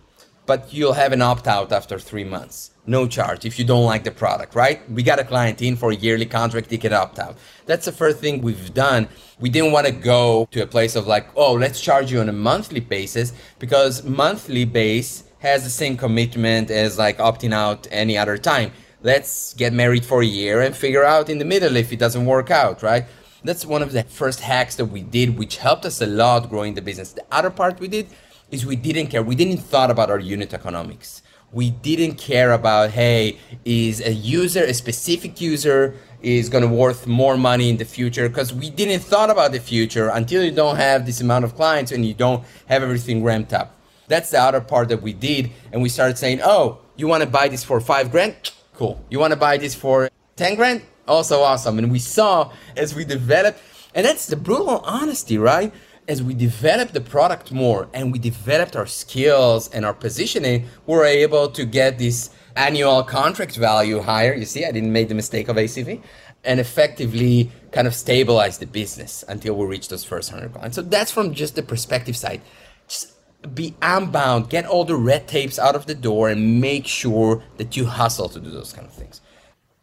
but 0.44 0.72
you'll 0.72 0.92
have 0.92 1.12
an 1.12 1.22
opt 1.22 1.48
out 1.48 1.72
after 1.72 1.98
three 1.98 2.24
months 2.24 2.70
no 2.86 3.06
charge 3.06 3.44
if 3.44 3.58
you 3.58 3.64
don't 3.64 3.84
like 3.84 4.04
the 4.04 4.10
product, 4.10 4.54
right? 4.54 4.88
We 4.90 5.02
got 5.02 5.18
a 5.18 5.24
client 5.24 5.60
in 5.62 5.76
for 5.76 5.90
a 5.90 5.94
yearly 5.94 6.26
contract, 6.26 6.70
ticket 6.70 6.92
opt 6.92 7.18
out. 7.18 7.36
That's 7.66 7.84
the 7.84 7.92
first 7.92 8.18
thing 8.18 8.40
we've 8.40 8.72
done. 8.72 9.08
We 9.38 9.50
didn't 9.50 9.72
want 9.72 9.86
to 9.86 9.92
go 9.92 10.48
to 10.52 10.62
a 10.62 10.66
place 10.66 10.96
of 10.96 11.06
like, 11.06 11.28
oh, 11.36 11.54
let's 11.54 11.80
charge 11.80 12.12
you 12.12 12.20
on 12.20 12.28
a 12.28 12.32
monthly 12.32 12.80
basis 12.80 13.32
because 13.58 14.04
monthly 14.04 14.64
base 14.64 15.24
has 15.40 15.64
the 15.64 15.70
same 15.70 15.96
commitment 15.96 16.70
as 16.70 16.98
like 16.98 17.18
opting 17.18 17.52
out 17.52 17.86
any 17.90 18.16
other 18.16 18.38
time. 18.38 18.72
Let's 19.02 19.54
get 19.54 19.72
married 19.72 20.04
for 20.04 20.22
a 20.22 20.26
year 20.26 20.62
and 20.62 20.74
figure 20.74 21.04
out 21.04 21.28
in 21.28 21.38
the 21.38 21.44
middle 21.44 21.76
if 21.76 21.92
it 21.92 21.98
doesn't 21.98 22.24
work 22.24 22.50
out, 22.50 22.82
right? 22.82 23.04
That's 23.44 23.64
one 23.64 23.82
of 23.82 23.92
the 23.92 24.02
first 24.02 24.40
hacks 24.40 24.76
that 24.76 24.86
we 24.86 25.02
did, 25.02 25.38
which 25.38 25.58
helped 25.58 25.84
us 25.84 26.00
a 26.00 26.06
lot 26.06 26.48
growing 26.48 26.74
the 26.74 26.82
business. 26.82 27.12
The 27.12 27.24
other 27.30 27.50
part 27.50 27.78
we 27.78 27.86
did 27.86 28.08
is 28.50 28.66
we 28.66 28.74
didn't 28.74 29.08
care. 29.08 29.22
We 29.22 29.34
didn't 29.34 29.58
thought 29.58 29.90
about 29.90 30.10
our 30.10 30.18
unit 30.18 30.54
economics 30.54 31.22
we 31.56 31.70
didn't 31.70 32.16
care 32.16 32.52
about 32.52 32.90
hey 32.90 33.38
is 33.64 34.02
a 34.02 34.12
user 34.12 34.62
a 34.62 34.74
specific 34.74 35.40
user 35.40 35.94
is 36.20 36.50
going 36.50 36.62
to 36.62 36.68
worth 36.68 37.06
more 37.06 37.38
money 37.38 37.70
in 37.70 37.78
the 37.78 37.84
future 37.84 38.28
because 38.28 38.52
we 38.52 38.68
didn't 38.68 39.00
thought 39.00 39.30
about 39.30 39.52
the 39.52 39.58
future 39.58 40.08
until 40.10 40.44
you 40.44 40.50
don't 40.50 40.76
have 40.76 41.06
this 41.06 41.22
amount 41.22 41.46
of 41.46 41.54
clients 41.56 41.92
and 41.92 42.04
you 42.04 42.12
don't 42.12 42.44
have 42.66 42.82
everything 42.82 43.24
ramped 43.24 43.54
up. 43.54 43.74
That's 44.06 44.30
the 44.30 44.38
other 44.38 44.60
part 44.60 44.90
that 44.90 45.00
we 45.00 45.14
did 45.14 45.50
and 45.72 45.80
we 45.80 45.88
started 45.88 46.18
saying 46.18 46.40
oh 46.44 46.78
you 46.94 47.06
want 47.06 47.22
to 47.22 47.28
buy 47.28 47.48
this 47.48 47.64
for 47.64 47.80
five 47.80 48.10
grand? 48.10 48.36
Cool. 48.74 49.02
You 49.08 49.18
want 49.18 49.32
to 49.32 49.38
buy 49.38 49.56
this 49.56 49.74
for 49.74 50.10
10 50.36 50.56
grand? 50.56 50.82
Also 51.08 51.40
awesome. 51.40 51.78
And 51.78 51.90
we 51.90 52.00
saw 52.00 52.52
as 52.76 52.94
we 52.94 53.06
developed 53.06 53.60
and 53.94 54.04
that's 54.04 54.26
the 54.26 54.36
brutal 54.36 54.80
honesty 54.80 55.38
right 55.38 55.72
as 56.08 56.22
we 56.22 56.34
developed 56.34 56.92
the 56.94 57.00
product 57.00 57.52
more 57.52 57.88
and 57.92 58.12
we 58.12 58.18
developed 58.18 58.76
our 58.76 58.86
skills 58.86 59.68
and 59.70 59.84
our 59.84 59.94
positioning, 59.94 60.66
we 60.86 60.94
are 60.94 61.04
able 61.04 61.48
to 61.50 61.64
get 61.64 61.98
this 61.98 62.30
annual 62.54 63.02
contract 63.02 63.56
value 63.56 64.00
higher. 64.00 64.34
You 64.34 64.44
see, 64.44 64.64
I 64.64 64.72
didn't 64.72 64.92
make 64.92 65.08
the 65.08 65.14
mistake 65.14 65.48
of 65.48 65.56
ACV 65.56 66.02
and 66.44 66.60
effectively 66.60 67.50
kind 67.72 67.86
of 67.86 67.94
stabilize 67.94 68.58
the 68.58 68.66
business 68.66 69.24
until 69.28 69.56
we 69.56 69.66
reach 69.66 69.88
those 69.88 70.04
first 70.04 70.30
100 70.30 70.54
clients. 70.54 70.76
So 70.76 70.82
that's 70.82 71.10
from 71.10 71.34
just 71.34 71.56
the 71.56 71.62
perspective 71.62 72.16
side. 72.16 72.40
Just 72.86 73.12
be 73.54 73.74
unbound, 73.82 74.48
get 74.48 74.64
all 74.64 74.84
the 74.84 74.96
red 74.96 75.26
tapes 75.26 75.58
out 75.58 75.74
of 75.74 75.86
the 75.86 75.94
door 75.94 76.28
and 76.28 76.60
make 76.60 76.86
sure 76.86 77.42
that 77.56 77.76
you 77.76 77.86
hustle 77.86 78.28
to 78.28 78.40
do 78.40 78.50
those 78.50 78.72
kind 78.72 78.86
of 78.86 78.92
things. 78.92 79.20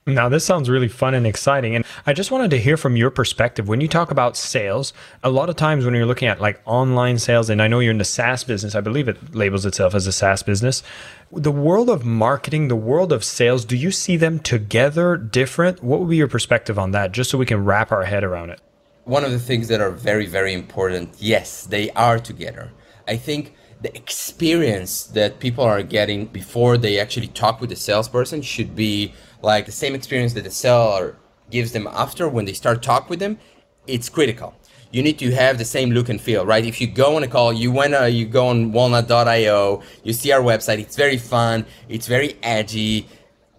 Now, 0.06 0.28
this 0.28 0.44
sounds 0.44 0.70
really 0.70 0.90
fun 0.90 1.14
and 1.14 1.26
exciting. 1.26 1.76
And 1.76 1.86
I 2.06 2.12
just 2.12 2.30
wanted 2.30 2.52
to 2.52 2.60
hear 2.60 2.76
from 2.76 2.98
your 2.98 3.10
perspective. 3.10 3.70
When 3.70 3.80
you 3.80 3.88
talk 3.88 4.12
about 4.12 4.36
sales, 4.36 4.92
a 5.24 5.30
lot 5.30 5.50
of 5.50 5.56
times 5.56 5.86
when 5.86 5.94
you're 5.94 6.06
looking 6.06 6.28
at 6.28 6.42
like 6.42 6.62
online 6.66 7.20
sales, 7.20 7.50
and 7.50 7.62
I 7.62 7.70
know 7.70 7.80
you're 7.80 7.92
in 7.92 8.00
the 8.00 8.04
SaaS 8.04 8.44
business, 8.44 8.76
I 8.76 8.82
believe 8.82 9.08
it 9.08 9.34
labels 9.34 9.66
itself 9.66 9.96
as 9.96 10.06
a 10.06 10.12
SaaS 10.12 10.44
business. 10.44 10.84
The 11.32 11.54
world 11.54 11.90
of 11.90 12.04
marketing, 12.04 12.68
the 12.68 12.76
world 12.76 13.14
of 13.14 13.24
sales, 13.24 13.64
do 13.64 13.78
you 13.78 13.92
see 13.92 14.18
them 14.18 14.40
together 14.40 15.16
different? 15.16 15.82
What 15.82 16.02
would 16.02 16.10
be 16.10 16.18
your 16.18 16.28
perspective 16.28 16.78
on 16.78 16.92
that, 16.92 17.14
just 17.14 17.30
so 17.30 17.38
we 17.38 17.46
can 17.46 17.64
wrap 17.64 17.92
our 17.92 18.04
head 18.04 18.26
around 18.26 18.50
it? 18.50 18.60
One 19.06 19.24
of 19.24 19.32
the 19.32 19.40
things 19.40 19.70
that 19.70 19.80
are 19.80 19.92
very, 19.92 20.26
very 20.26 20.54
important, 20.54 21.16
yes, 21.18 21.64
they 21.64 21.92
are 21.92 22.20
together. 22.20 22.72
I 23.08 23.16
think 23.16 23.54
the 23.82 23.96
experience 23.98 25.04
that 25.04 25.40
people 25.40 25.64
are 25.64 25.84
getting 25.84 26.26
before 26.26 26.78
they 26.78 27.00
actually 27.00 27.28
talk 27.28 27.60
with 27.60 27.70
the 27.70 27.76
salesperson 27.76 28.42
should 28.42 28.76
be 28.76 29.14
like 29.44 29.66
the 29.66 29.72
same 29.72 29.94
experience 29.94 30.34
that 30.34 30.44
the 30.44 30.52
seller 30.52 31.16
gives 31.52 31.72
them 31.72 31.88
after 31.92 32.28
when 32.28 32.46
they 32.46 32.54
start 32.54 32.82
talk 32.82 33.10
with 33.10 33.20
them 33.20 33.38
it's 33.86 34.10
critical 34.10 34.56
you 34.92 35.04
need 35.04 35.20
to 35.20 35.32
have 35.32 35.58
the 35.58 35.66
same 35.66 35.92
look 35.92 36.10
and 36.10 36.20
feel 36.20 36.46
right 36.46 36.66
if 36.66 36.80
you 36.82 36.88
go 36.88 37.16
on 37.16 37.24
a 37.24 37.28
call 37.28 37.54
you 37.54 37.78
uh, 37.80 38.06
you 38.06 38.26
go 38.26 38.48
on 38.48 38.72
walnut.io 38.72 39.84
you 40.04 40.14
see 40.14 40.32
our 40.32 40.42
website 40.42 40.80
it's 40.80 40.96
very 40.96 41.18
fun 41.18 41.66
it's 41.90 42.08
very 42.08 42.38
edgy 42.42 43.08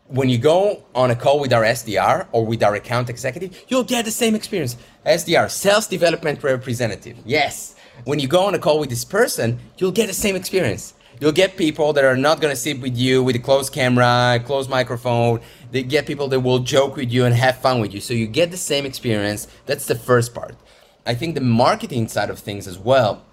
when 0.08 0.28
you 0.28 0.38
go 0.38 0.82
on 0.94 1.10
a 1.10 1.16
call 1.16 1.40
with 1.40 1.52
our 1.52 1.62
SDR 1.62 2.28
or 2.32 2.44
with 2.44 2.62
our 2.62 2.74
account 2.74 3.08
executive, 3.08 3.64
you'll 3.68 3.84
get 3.84 4.04
the 4.04 4.10
same 4.10 4.34
experience. 4.34 4.76
SDR, 5.06 5.50
sales 5.50 5.86
development 5.86 6.42
representative. 6.42 7.16
Yes. 7.24 7.74
When 8.04 8.18
you 8.18 8.28
go 8.28 8.44
on 8.44 8.54
a 8.54 8.58
call 8.58 8.78
with 8.78 8.90
this 8.90 9.04
person, 9.04 9.58
you'll 9.78 9.92
get 9.92 10.08
the 10.08 10.14
same 10.14 10.36
experience. 10.36 10.94
You'll 11.20 11.32
get 11.32 11.56
people 11.56 11.92
that 11.92 12.04
are 12.04 12.16
not 12.16 12.40
to 12.40 12.56
sit 12.56 12.80
with 12.80 12.96
you 12.96 13.22
with 13.22 13.36
a 13.36 13.38
closed 13.38 13.72
camera, 13.72 14.42
closed 14.44 14.68
microphone. 14.68 15.40
They 15.74 15.82
get 15.82 16.06
people 16.06 16.28
that 16.28 16.38
will 16.38 16.60
joke 16.60 16.94
with 16.94 17.10
you 17.10 17.24
and 17.24 17.34
have 17.34 17.58
fun 17.58 17.80
with 17.80 17.92
you. 17.92 18.00
So 18.00 18.14
you 18.14 18.28
get 18.28 18.52
the 18.52 18.56
same 18.56 18.86
experience. 18.86 19.48
That's 19.66 19.86
the 19.86 19.96
first 19.96 20.32
part. 20.32 20.54
I 21.04 21.16
think 21.16 21.34
the 21.34 21.40
marketing 21.40 22.06
side 22.06 22.30
of 22.30 22.38
things 22.38 22.68
as 22.68 22.78
well. 22.78 23.24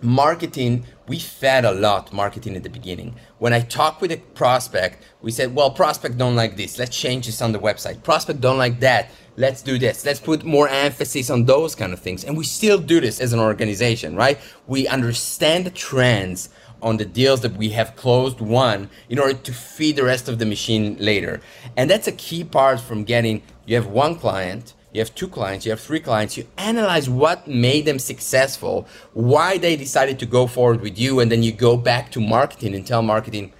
Marketing, 0.00 0.86
we 1.08 1.18
fed 1.18 1.66
a 1.66 1.72
lot 1.72 2.10
marketing 2.10 2.56
at 2.56 2.62
the 2.62 2.70
beginning. 2.70 3.16
When 3.36 3.52
I 3.52 3.60
talked 3.60 4.00
with 4.00 4.12
a 4.12 4.16
prospect, 4.16 5.04
we 5.20 5.30
said, 5.30 5.54
well, 5.54 5.70
prospect 5.72 6.16
don't 6.16 6.36
like 6.36 6.56
this. 6.56 6.78
Let's 6.78 6.96
change 6.96 7.26
this 7.26 7.42
on 7.42 7.52
the 7.52 7.58
website. 7.58 8.02
Prospect 8.02 8.40
don't 8.40 8.56
like 8.56 8.80
that. 8.80 9.10
Let's 9.36 9.60
do 9.60 9.78
this. 9.78 10.06
Let's 10.06 10.20
put 10.20 10.42
more 10.42 10.70
emphasis 10.70 11.28
on 11.28 11.44
those 11.44 11.74
kind 11.74 11.92
of 11.92 12.00
things. 12.00 12.24
And 12.24 12.34
we 12.34 12.44
still 12.44 12.78
do 12.78 13.02
this 13.02 13.20
as 13.20 13.34
an 13.34 13.40
organization, 13.40 14.16
right? 14.16 14.38
We 14.66 14.88
understand 14.88 15.66
the 15.66 15.70
trends 15.70 16.48
on 16.82 16.96
the 16.96 17.04
deals 17.04 17.40
that 17.40 17.56
we 17.56 17.70
have 17.70 17.96
closed 17.96 18.40
one 18.40 18.90
in 19.08 19.18
order 19.18 19.34
to 19.34 19.52
feed 19.52 19.96
the 19.96 20.04
rest 20.04 20.28
of 20.28 20.38
the 20.38 20.46
machine 20.46 20.96
later. 20.98 21.40
And 21.76 21.90
that's 21.90 22.08
a 22.08 22.12
key 22.12 22.44
part 22.44 22.80
from 22.80 23.04
getting 23.04 23.42
you 23.66 23.76
have 23.76 23.86
one 23.86 24.16
client, 24.16 24.74
you 24.92 25.00
have 25.00 25.14
two 25.14 25.28
clients, 25.28 25.64
you 25.64 25.70
have 25.70 25.80
three 25.80 26.00
clients, 26.00 26.36
you 26.36 26.46
analyze 26.58 27.08
what 27.08 27.46
made 27.46 27.84
them 27.84 27.98
successful, 27.98 28.88
why 29.12 29.58
they 29.58 29.76
decided 29.76 30.18
to 30.18 30.26
go 30.26 30.46
forward 30.46 30.80
with 30.80 30.98
you, 30.98 31.20
and 31.20 31.30
then 31.30 31.42
you 31.42 31.52
go 31.52 31.76
back 31.76 32.10
to 32.12 32.20
marketing 32.20 32.74
and 32.74 32.86
tell 32.86 33.02
marketing, 33.02 33.52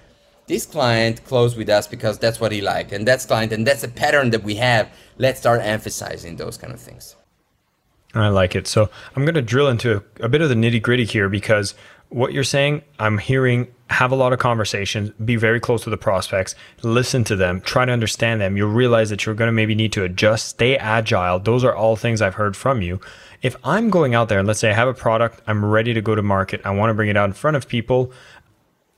this 0.47 0.65
client 0.65 1.23
closed 1.23 1.57
with 1.57 1.69
us 1.69 1.87
because 1.87 2.19
that's 2.19 2.41
what 2.41 2.51
he 2.51 2.59
liked, 2.59 2.91
and 2.91 3.07
that's 3.07 3.25
client, 3.25 3.53
and 3.53 3.65
that's 3.65 3.83
a 3.83 3.87
pattern 3.87 4.31
that 4.31 4.43
we 4.43 4.55
have. 4.55 4.89
Let's 5.17 5.39
start 5.39 5.61
emphasizing 5.61 6.35
those 6.35 6.57
kind 6.57 6.73
of 6.73 6.81
things. 6.81 7.15
I 8.13 8.27
like 8.27 8.55
it. 8.55 8.67
So 8.67 8.89
I'm 9.15 9.23
going 9.23 9.35
to 9.35 9.41
drill 9.41 9.69
into 9.69 10.03
a, 10.19 10.25
a 10.25 10.29
bit 10.29 10.41
of 10.41 10.49
the 10.49 10.55
nitty 10.55 10.81
gritty 10.81 11.05
here 11.05 11.29
because 11.29 11.75
what 12.11 12.33
you're 12.33 12.43
saying, 12.43 12.81
I'm 12.99 13.17
hearing 13.17 13.67
have 13.89 14.11
a 14.11 14.15
lot 14.15 14.31
of 14.31 14.39
conversations, 14.39 15.11
be 15.23 15.35
very 15.35 15.59
close 15.59 15.83
to 15.83 15.89
the 15.89 15.97
prospects, 15.97 16.55
listen 16.81 17.23
to 17.25 17.35
them, 17.35 17.59
try 17.61 17.83
to 17.83 17.91
understand 17.91 18.39
them. 18.39 18.55
You'll 18.55 18.69
realize 18.71 19.09
that 19.09 19.25
you're 19.25 19.35
going 19.35 19.49
to 19.49 19.53
maybe 19.53 19.75
need 19.75 19.91
to 19.93 20.03
adjust, 20.03 20.47
stay 20.47 20.77
agile. 20.77 21.39
Those 21.39 21.63
are 21.63 21.75
all 21.75 21.95
things 21.95 22.21
I've 22.21 22.35
heard 22.35 22.55
from 22.55 22.81
you. 22.81 23.01
If 23.41 23.55
I'm 23.63 23.89
going 23.89 24.13
out 24.13 24.29
there 24.29 24.39
and 24.39 24.47
let's 24.47 24.59
say 24.59 24.69
I 24.69 24.73
have 24.73 24.87
a 24.87 24.93
product, 24.93 25.41
I'm 25.47 25.65
ready 25.65 25.93
to 25.93 26.01
go 26.01 26.15
to 26.15 26.21
market, 26.21 26.61
I 26.63 26.71
want 26.71 26.89
to 26.89 26.93
bring 26.93 27.09
it 27.09 27.17
out 27.17 27.25
in 27.25 27.33
front 27.33 27.57
of 27.57 27.67
people, 27.67 28.13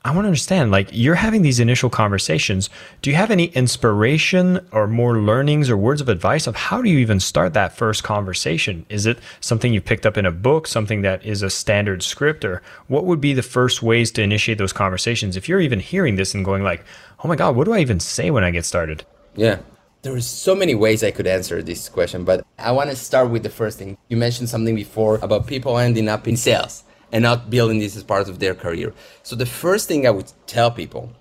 I 0.06 0.10
want 0.10 0.24
to 0.24 0.28
understand 0.28 0.70
like 0.70 0.90
you're 0.92 1.14
having 1.14 1.40
these 1.40 1.60
initial 1.60 1.88
conversations. 1.88 2.68
Do 3.00 3.08
you 3.08 3.16
have 3.16 3.30
any 3.30 3.46
inspiration 3.46 4.60
or 4.70 4.86
more 4.86 5.16
learnings 5.16 5.70
or 5.70 5.78
words 5.78 6.02
of 6.02 6.10
advice 6.10 6.46
of 6.46 6.54
how 6.54 6.82
do 6.82 6.90
you 6.90 6.98
even 6.98 7.20
start 7.20 7.54
that 7.54 7.74
first 7.74 8.04
conversation? 8.04 8.84
Is 8.90 9.06
it 9.06 9.18
something 9.40 9.72
you 9.72 9.80
picked 9.80 10.04
up 10.04 10.18
in 10.18 10.26
a 10.26 10.30
book, 10.30 10.66
something 10.66 11.00
that 11.02 11.24
is 11.24 11.40
a 11.40 11.48
standard 11.48 12.02
script 12.02 12.44
or 12.44 12.60
what 12.86 13.06
would 13.06 13.18
be 13.18 13.32
the 13.32 13.40
first 13.42 13.82
ways 13.82 14.10
to 14.12 14.22
initiate 14.22 14.58
those 14.58 14.74
conversations 14.74 15.38
if 15.38 15.48
you're 15.48 15.60
even 15.60 15.80
hearing 15.80 16.16
this 16.16 16.34
and 16.34 16.44
going 16.44 16.62
like, 16.62 16.84
"Oh 17.24 17.28
my 17.28 17.36
god, 17.36 17.56
what 17.56 17.64
do 17.64 17.72
I 17.72 17.78
even 17.78 17.98
say 17.98 18.30
when 18.30 18.44
I 18.44 18.50
get 18.50 18.66
started?" 18.66 19.04
Yeah. 19.34 19.60
There 20.02 20.14
are 20.14 20.20
so 20.20 20.54
many 20.54 20.74
ways 20.74 21.02
I 21.02 21.12
could 21.12 21.26
answer 21.26 21.62
this 21.62 21.88
question, 21.88 22.24
but 22.24 22.44
I 22.58 22.72
want 22.72 22.90
to 22.90 22.96
start 22.96 23.30
with 23.30 23.42
the 23.42 23.48
first 23.48 23.78
thing. 23.78 23.96
You 24.10 24.18
mentioned 24.18 24.50
something 24.50 24.74
before 24.74 25.18
about 25.22 25.46
people 25.46 25.78
ending 25.78 26.10
up 26.10 26.28
in 26.28 26.36
sales 26.36 26.83
and 27.14 27.22
not 27.22 27.48
building 27.48 27.78
this 27.78 27.96
as 27.96 28.02
part 28.02 28.28
of 28.28 28.40
their 28.40 28.54
career. 28.54 28.92
So 29.22 29.36
the 29.36 29.46
first 29.46 29.86
thing 29.86 30.04
I 30.04 30.10
would 30.10 30.30
tell 30.48 30.70
people, 30.70 31.12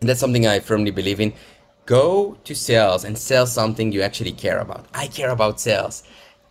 and 0.00 0.08
that's 0.08 0.20
something 0.20 0.46
I 0.46 0.60
firmly 0.60 0.92
believe 0.92 1.20
in, 1.20 1.34
go 1.84 2.38
to 2.44 2.54
sales 2.54 3.04
and 3.04 3.18
sell 3.18 3.46
something 3.46 3.90
you 3.90 4.02
actually 4.02 4.32
care 4.32 4.60
about. 4.60 4.86
I 4.94 5.08
care 5.08 5.30
about 5.30 5.60
sales. 5.60 6.04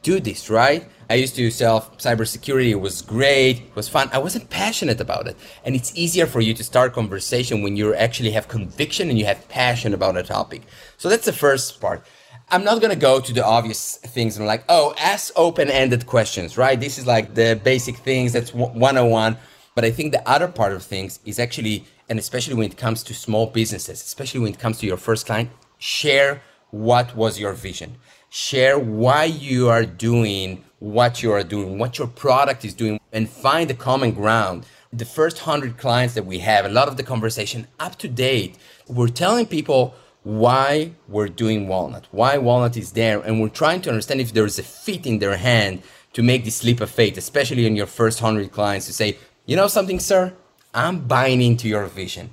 Do 0.04 0.20
this, 0.20 0.50
right? 0.50 0.86
I 1.10 1.14
used 1.14 1.36
to 1.36 1.50
sell 1.52 1.82
cybersecurity. 1.98 2.72
It 2.72 2.82
was 2.82 3.02
great. 3.02 3.62
It 3.62 3.76
was 3.76 3.88
fun. 3.88 4.10
I 4.12 4.18
wasn't 4.18 4.50
passionate 4.50 5.00
about 5.00 5.28
it. 5.28 5.38
And 5.64 5.74
it's 5.74 5.96
easier 5.96 6.26
for 6.26 6.42
you 6.42 6.54
to 6.54 6.64
start 6.64 6.94
conversation 6.94 7.62
when 7.62 7.78
you 7.78 7.94
actually 7.96 8.32
have 8.32 8.50
conviction 8.50 9.10
and 9.10 9.18
you 9.18 9.26
have 9.26 9.48
passion 9.48 9.94
about 9.94 10.18
a 10.18 10.24
topic. 10.24 10.64
So 10.98 11.08
that's 11.08 11.26
the 11.26 11.34
first 11.34 11.80
part. 11.80 12.04
I'm 12.52 12.66
not 12.66 12.82
gonna 12.82 12.98
go 12.98 13.22
to 13.22 13.34
the 13.34 13.46
obvious 13.46 13.96
things 13.96 14.36
and 14.36 14.46
like, 14.46 14.66
oh, 14.68 14.94
ask 15.00 15.32
open-ended 15.38 16.06
questions, 16.06 16.58
right? 16.58 16.78
This 16.78 16.98
is 17.00 17.08
like 17.08 17.34
the 17.34 17.60
basic 17.64 17.96
things. 17.96 18.34
That's 18.34 18.54
101. 18.54 19.38
But 19.74 19.86
I 19.86 19.92
think 19.92 20.12
the 20.12 20.28
other 20.30 20.50
part 20.50 20.74
of 20.74 20.84
things 20.84 21.22
is 21.26 21.40
actually, 21.40 21.86
and 22.10 22.20
especially 22.20 22.56
when 22.56 22.70
it 22.70 22.76
comes 22.76 23.04
to 23.04 23.14
small 23.14 23.48
businesses, 23.48 24.02
especially 24.02 24.42
when 24.42 24.52
it 24.52 24.60
comes 24.60 24.80
to 24.80 24.86
your 24.86 24.98
first 24.98 25.26
client, 25.28 25.50
share 25.78 26.42
what 26.72 27.16
was 27.16 27.40
your 27.40 27.54
vision. 27.54 27.96
Share 28.30 28.78
why 28.78 29.24
you 29.24 29.70
are 29.70 29.86
doing 29.86 30.66
what 30.80 31.24
you 31.24 31.32
are 31.32 31.44
doing, 31.44 31.78
what 31.78 31.98
your 31.98 32.08
product 32.08 32.66
is 32.66 32.74
doing, 32.74 33.00
and 33.14 33.30
find 33.30 33.70
the 33.70 33.76
common 33.76 34.12
ground. 34.12 34.66
The 34.92 35.06
first 35.06 35.40
hundred 35.40 35.78
clients 35.78 36.16
that 36.16 36.26
we 36.26 36.40
have, 36.40 36.66
a 36.66 36.70
lot 36.70 36.90
of 36.90 36.98
the 36.98 37.04
conversation 37.04 37.68
up 37.80 37.98
to 38.00 38.10
date, 38.10 38.58
we're 38.90 39.08
telling 39.08 39.46
people 39.46 39.96
why 40.24 40.94
we're 41.08 41.28
doing 41.28 41.68
walnut, 41.68 42.08
why 42.12 42.38
walnut 42.38 42.78
is 42.78 42.92
there, 42.92 43.20
and 43.22 43.42
we're 43.42 43.50
trying 43.50 43.82
to 43.82 43.90
understand 43.90 44.22
if 44.22 44.34
there 44.34 44.46
is 44.46 44.60
a 44.60 44.64
fit 44.64 45.06
in 45.06 45.20
their 45.20 45.38
hand 45.38 45.82
to 46.14 46.22
make 46.22 46.44
this 46.44 46.64
leap 46.64 46.82
of 46.82 46.90
faith, 46.90 47.18
especially 47.18 47.66
in 47.66 47.76
your 47.76 47.88
first 47.88 48.22
100 48.22 48.52
clients 48.52 48.86
to 48.86 48.94
say, 48.94 49.18
you 49.46 49.56
know 49.56 49.68
something, 49.68 50.00
sir, 50.00 50.34
I'm 50.74 51.08
buying 51.08 51.42
into 51.42 51.68
your 51.68 51.86
vision 51.88 52.32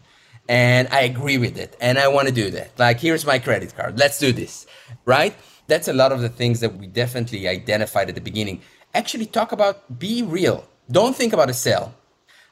and 0.49 0.89
I 0.89 1.01
agree 1.03 1.39
with 1.39 1.59
it 1.59 1.77
and 1.81 1.99
I 1.99 2.09
want 2.09 2.29
to 2.29 2.35
do 2.35 2.51
that. 2.51 2.79
Like, 2.79 3.01
here's 3.01 3.25
my 3.25 3.39
credit 3.39 3.75
card, 3.75 3.99
let's 3.99 4.19
do 4.19 4.33
this, 4.33 4.67
right? 5.05 5.35
That's 5.67 5.89
a 5.89 5.93
lot 5.93 6.13
of 6.13 6.21
the 6.21 6.29
things 6.29 6.61
that 6.61 6.77
we 6.77 6.87
definitely 6.87 7.49
identified 7.49 8.09
at 8.09 8.15
the 8.15 8.21
beginning. 8.21 8.63
Actually, 8.95 9.27
talk 9.27 9.53
about 9.53 9.99
be 9.99 10.23
real. 10.23 10.67
Don't 10.91 11.15
think 11.15 11.33
about 11.33 11.51
a 11.51 11.55
sale. 11.55 11.95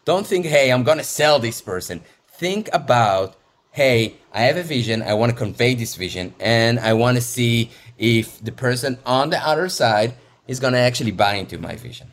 Don't 0.05 0.27
think, 0.27 0.46
hey, 0.46 0.70
I'm 0.70 0.85
going 0.85 0.99
to 0.99 1.05
sell 1.05 1.38
this 1.38 1.61
person. 1.61 2.03
Think 2.29 2.68
about 2.72 3.35
hey, 3.77 4.15
I 4.33 4.41
have 4.45 4.57
a 4.57 4.62
vision, 4.62 5.03
I 5.03 5.12
want 5.12 5.33
to 5.33 5.37
convey 5.37 5.75
this 5.75 5.97
vision, 5.97 6.35
and 6.41 6.81
I 6.81 6.95
want 6.95 7.19
to 7.19 7.21
see 7.21 7.69
if 7.99 8.43
the 8.43 8.51
person 8.51 8.99
on 9.05 9.29
the 9.29 9.39
other 9.47 9.69
side 9.69 10.15
is 10.49 10.59
going 10.61 10.73
to 10.73 10.79
actually 10.79 11.11
buy 11.11 11.35
into 11.35 11.59
my 11.59 11.77
vision. 11.77 12.11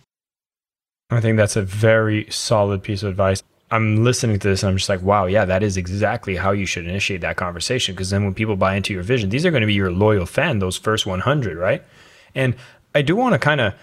I 1.09 1.21
think 1.21 1.37
that's 1.37 1.55
a 1.55 1.61
very 1.61 2.29
solid 2.29 2.83
piece 2.83 3.01
of 3.01 3.11
advice. 3.11 3.41
I'm 3.71 4.03
listening 4.03 4.39
to 4.39 4.47
this 4.49 4.61
and 4.61 4.71
I'm 4.71 4.77
just 4.77 4.89
like, 4.89 5.01
wow, 5.03 5.25
yeah, 5.25 5.45
that 5.45 5.63
is 5.63 5.77
exactly 5.77 6.35
how 6.35 6.51
you 6.51 6.65
should 6.65 6.85
initiate 6.85 7.21
that 7.21 7.37
conversation. 7.37 7.95
Because 7.95 8.09
then 8.09 8.25
when 8.25 8.33
people 8.33 8.57
buy 8.57 8.75
into 8.75 8.93
your 8.93 9.03
vision, 9.03 9.29
these 9.29 9.45
are 9.45 9.51
going 9.51 9.61
to 9.61 9.67
be 9.67 9.73
your 9.73 9.91
loyal 9.91 10.25
fan, 10.25 10.59
those 10.59 10.77
first 10.77 11.05
100, 11.05 11.57
right? 11.57 11.81
And 12.35 12.55
I 12.93 13.03
do 13.03 13.15
want 13.15 13.33
to 13.33 13.39
kind 13.39 13.61
of 13.61 13.73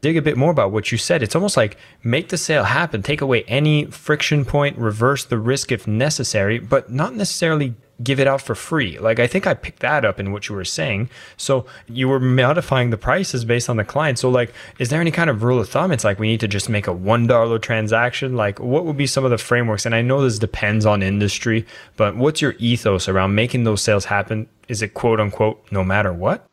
dig 0.00 0.16
a 0.16 0.22
bit 0.22 0.36
more 0.36 0.50
about 0.50 0.72
what 0.72 0.90
you 0.90 0.98
said. 0.98 1.22
It's 1.22 1.34
almost 1.34 1.56
like 1.56 1.76
make 2.02 2.28
the 2.28 2.38
sale 2.38 2.64
happen, 2.64 3.02
take 3.02 3.20
away 3.20 3.42
any 3.44 3.86
friction 3.86 4.44
point, 4.44 4.78
reverse 4.78 5.24
the 5.24 5.38
risk 5.38 5.72
if 5.72 5.86
necessary, 5.86 6.58
but 6.58 6.90
not 6.90 7.14
necessarily 7.14 7.74
give 8.02 8.18
it 8.18 8.26
out 8.26 8.40
for 8.40 8.54
free. 8.54 8.98
Like 8.98 9.18
I 9.18 9.26
think 9.26 9.46
I 9.46 9.54
picked 9.54 9.80
that 9.80 10.04
up 10.04 10.18
in 10.18 10.32
what 10.32 10.48
you 10.48 10.54
were 10.54 10.64
saying. 10.64 11.10
So 11.36 11.66
you 11.86 12.08
were 12.08 12.20
modifying 12.20 12.90
the 12.90 12.96
prices 12.96 13.44
based 13.44 13.68
on 13.68 13.76
the 13.76 13.84
client. 13.84 14.18
So 14.18 14.30
like 14.30 14.54
is 14.78 14.88
there 14.88 15.00
any 15.00 15.10
kind 15.10 15.28
of 15.28 15.42
rule 15.42 15.60
of 15.60 15.68
thumb? 15.68 15.92
It's 15.92 16.04
like 16.04 16.18
we 16.18 16.28
need 16.28 16.40
to 16.40 16.48
just 16.48 16.68
make 16.68 16.86
a 16.86 16.94
$1 16.94 17.62
transaction. 17.62 18.36
Like 18.36 18.58
what 18.58 18.86
would 18.86 18.96
be 18.96 19.06
some 19.06 19.24
of 19.24 19.30
the 19.30 19.38
frameworks? 19.38 19.84
And 19.84 19.94
I 19.94 20.02
know 20.02 20.22
this 20.22 20.38
depends 20.38 20.86
on 20.86 21.02
industry, 21.02 21.66
but 21.96 22.16
what's 22.16 22.40
your 22.40 22.54
ethos 22.58 23.08
around 23.08 23.34
making 23.34 23.64
those 23.64 23.82
sales 23.82 24.06
happen? 24.06 24.48
Is 24.68 24.82
it 24.82 24.94
quote 24.94 25.20
unquote 25.20 25.62
no 25.70 25.84
matter 25.84 26.12
what? 26.12 26.46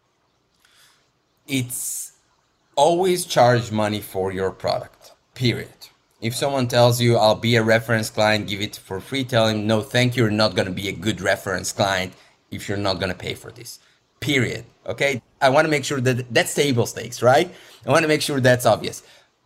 It's 1.47 2.06
always 2.77 3.25
charge 3.25 3.71
money 3.71 3.99
for 3.99 4.31
your 4.31 4.51
product, 4.51 5.11
period. 5.33 5.73
If 6.21 6.35
someone 6.35 6.67
tells 6.67 7.01
you, 7.01 7.17
I'll 7.17 7.35
be 7.35 7.55
a 7.55 7.63
reference 7.63 8.09
client, 8.09 8.47
give 8.47 8.61
it 8.61 8.77
for 8.77 9.01
free, 9.01 9.23
tell 9.23 9.47
him, 9.47 9.67
no, 9.67 9.81
thank 9.81 10.15
you, 10.15 10.23
you're 10.23 10.31
not 10.31 10.55
going 10.55 10.67
to 10.67 10.73
be 10.73 10.87
a 10.87 10.93
good 10.93 11.19
reference 11.19 11.71
client 11.71 12.13
if 12.51 12.69
you're 12.69 12.77
not 12.77 12.99
going 12.99 13.11
to 13.11 13.17
pay 13.17 13.33
for 13.33 13.51
this, 13.51 13.79
period. 14.19 14.63
Okay. 14.85 15.21
I 15.41 15.49
want 15.49 15.65
to 15.65 15.71
make 15.71 15.83
sure 15.83 15.99
that 16.01 16.33
that's 16.33 16.53
table 16.53 16.85
stakes, 16.85 17.21
right? 17.21 17.53
I 17.85 17.89
want 17.89 18.03
to 18.03 18.07
make 18.07 18.21
sure 18.21 18.39
that's 18.39 18.65
obvious. 18.65 19.03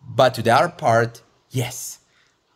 But 0.08 0.34
to 0.36 0.41
the 0.41 0.54
other 0.54 0.70
part, 0.70 1.22
yes, 1.50 2.00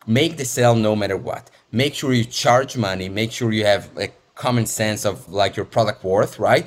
make 0.06 0.36
the 0.36 0.44
sale 0.44 0.74
no 0.74 0.94
matter 0.94 1.16
what. 1.16 1.50
Make 1.72 1.94
sure 1.94 2.12
you 2.12 2.24
charge 2.24 2.76
money, 2.76 3.08
make 3.08 3.32
sure 3.32 3.52
you 3.52 3.64
have 3.64 3.90
a 3.98 4.10
common 4.34 4.66
sense 4.66 5.04
of 5.04 5.28
like 5.28 5.56
your 5.56 5.66
product 5.66 6.04
worth, 6.04 6.38
right? 6.38 6.66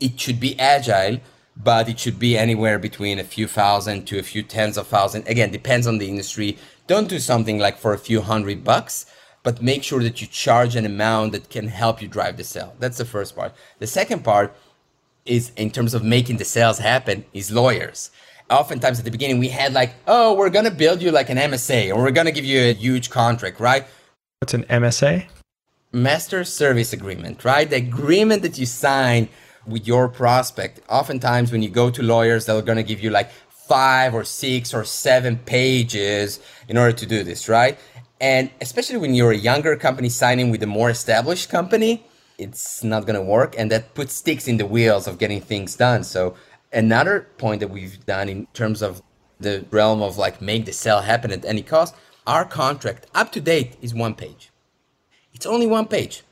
It 0.00 0.18
should 0.18 0.40
be 0.40 0.58
agile 0.58 1.20
but 1.62 1.88
it 1.88 1.98
should 1.98 2.18
be 2.18 2.38
anywhere 2.38 2.78
between 2.78 3.18
a 3.18 3.24
few 3.24 3.46
thousand 3.46 4.06
to 4.06 4.18
a 4.18 4.22
few 4.22 4.42
tens 4.42 4.78
of 4.78 4.86
thousand. 4.86 5.26
Again, 5.26 5.50
depends 5.50 5.86
on 5.86 5.98
the 5.98 6.08
industry. 6.08 6.56
Don't 6.86 7.08
do 7.08 7.18
something 7.18 7.58
like 7.58 7.78
for 7.78 7.92
a 7.92 7.98
few 7.98 8.20
hundred 8.20 8.64
bucks, 8.64 9.06
but 9.42 9.62
make 9.62 9.82
sure 9.82 10.02
that 10.02 10.20
you 10.20 10.26
charge 10.26 10.76
an 10.76 10.86
amount 10.86 11.32
that 11.32 11.50
can 11.50 11.68
help 11.68 12.00
you 12.00 12.08
drive 12.08 12.36
the 12.36 12.44
sale. 12.44 12.74
That's 12.78 12.98
the 12.98 13.04
first 13.04 13.36
part. 13.36 13.52
The 13.78 13.86
second 13.86 14.24
part 14.24 14.54
is 15.24 15.52
in 15.56 15.70
terms 15.70 15.94
of 15.94 16.02
making 16.02 16.38
the 16.38 16.44
sales 16.44 16.78
happen 16.78 17.24
is 17.32 17.50
lawyers. 17.50 18.10
Oftentimes 18.48 18.98
at 18.98 19.04
the 19.04 19.10
beginning 19.10 19.38
we 19.38 19.48
had 19.48 19.72
like, 19.72 19.94
oh, 20.06 20.34
we're 20.34 20.50
gonna 20.50 20.70
build 20.70 21.02
you 21.02 21.10
like 21.10 21.30
an 21.30 21.38
MSA 21.38 21.94
or 21.94 22.02
we're 22.02 22.10
gonna 22.10 22.32
give 22.32 22.44
you 22.44 22.60
a 22.60 22.74
huge 22.74 23.10
contract, 23.10 23.60
right? 23.60 23.86
What's 24.40 24.54
an 24.54 24.64
MSA? 24.64 25.26
Master 25.92 26.44
Service 26.44 26.92
Agreement, 26.92 27.44
right? 27.44 27.68
The 27.68 27.76
agreement 27.76 28.42
that 28.42 28.58
you 28.58 28.66
sign 28.66 29.28
with 29.66 29.86
your 29.86 30.08
prospect. 30.08 30.80
Oftentimes, 30.88 31.52
when 31.52 31.62
you 31.62 31.68
go 31.68 31.90
to 31.90 32.02
lawyers, 32.02 32.46
they're 32.46 32.62
going 32.62 32.76
to 32.76 32.82
give 32.84 33.00
you 33.00 33.10
like 33.10 33.30
five 33.50 34.14
or 34.14 34.24
six 34.24 34.74
or 34.74 34.84
seven 34.84 35.38
pages 35.38 36.40
in 36.68 36.76
order 36.76 36.92
to 36.92 37.06
do 37.06 37.22
this, 37.22 37.48
right? 37.48 37.78
And 38.20 38.50
especially 38.60 38.98
when 38.98 39.14
you're 39.14 39.30
a 39.32 39.36
younger 39.36 39.76
company 39.76 40.08
signing 40.08 40.50
with 40.50 40.62
a 40.62 40.66
more 40.66 40.90
established 40.90 41.48
company, 41.48 42.04
it's 42.36 42.82
not 42.82 43.06
going 43.06 43.14
to 43.14 43.22
work. 43.22 43.54
And 43.56 43.70
that 43.70 43.94
puts 43.94 44.14
sticks 44.14 44.48
in 44.48 44.56
the 44.56 44.66
wheels 44.66 45.06
of 45.06 45.18
getting 45.18 45.40
things 45.40 45.76
done. 45.76 46.04
So, 46.04 46.34
another 46.72 47.28
point 47.38 47.60
that 47.60 47.68
we've 47.68 48.04
done 48.06 48.28
in 48.28 48.46
terms 48.54 48.82
of 48.82 49.02
the 49.38 49.64
realm 49.70 50.02
of 50.02 50.18
like 50.18 50.42
make 50.42 50.66
the 50.66 50.72
sale 50.72 51.00
happen 51.00 51.30
at 51.30 51.44
any 51.44 51.62
cost, 51.62 51.94
our 52.26 52.44
contract 52.44 53.06
up 53.14 53.32
to 53.32 53.40
date 53.40 53.76
is 53.80 53.94
one 53.94 54.14
page. 54.14 54.50
It's 55.32 55.46
only 55.46 55.66
one 55.66 55.86
page 55.86 56.22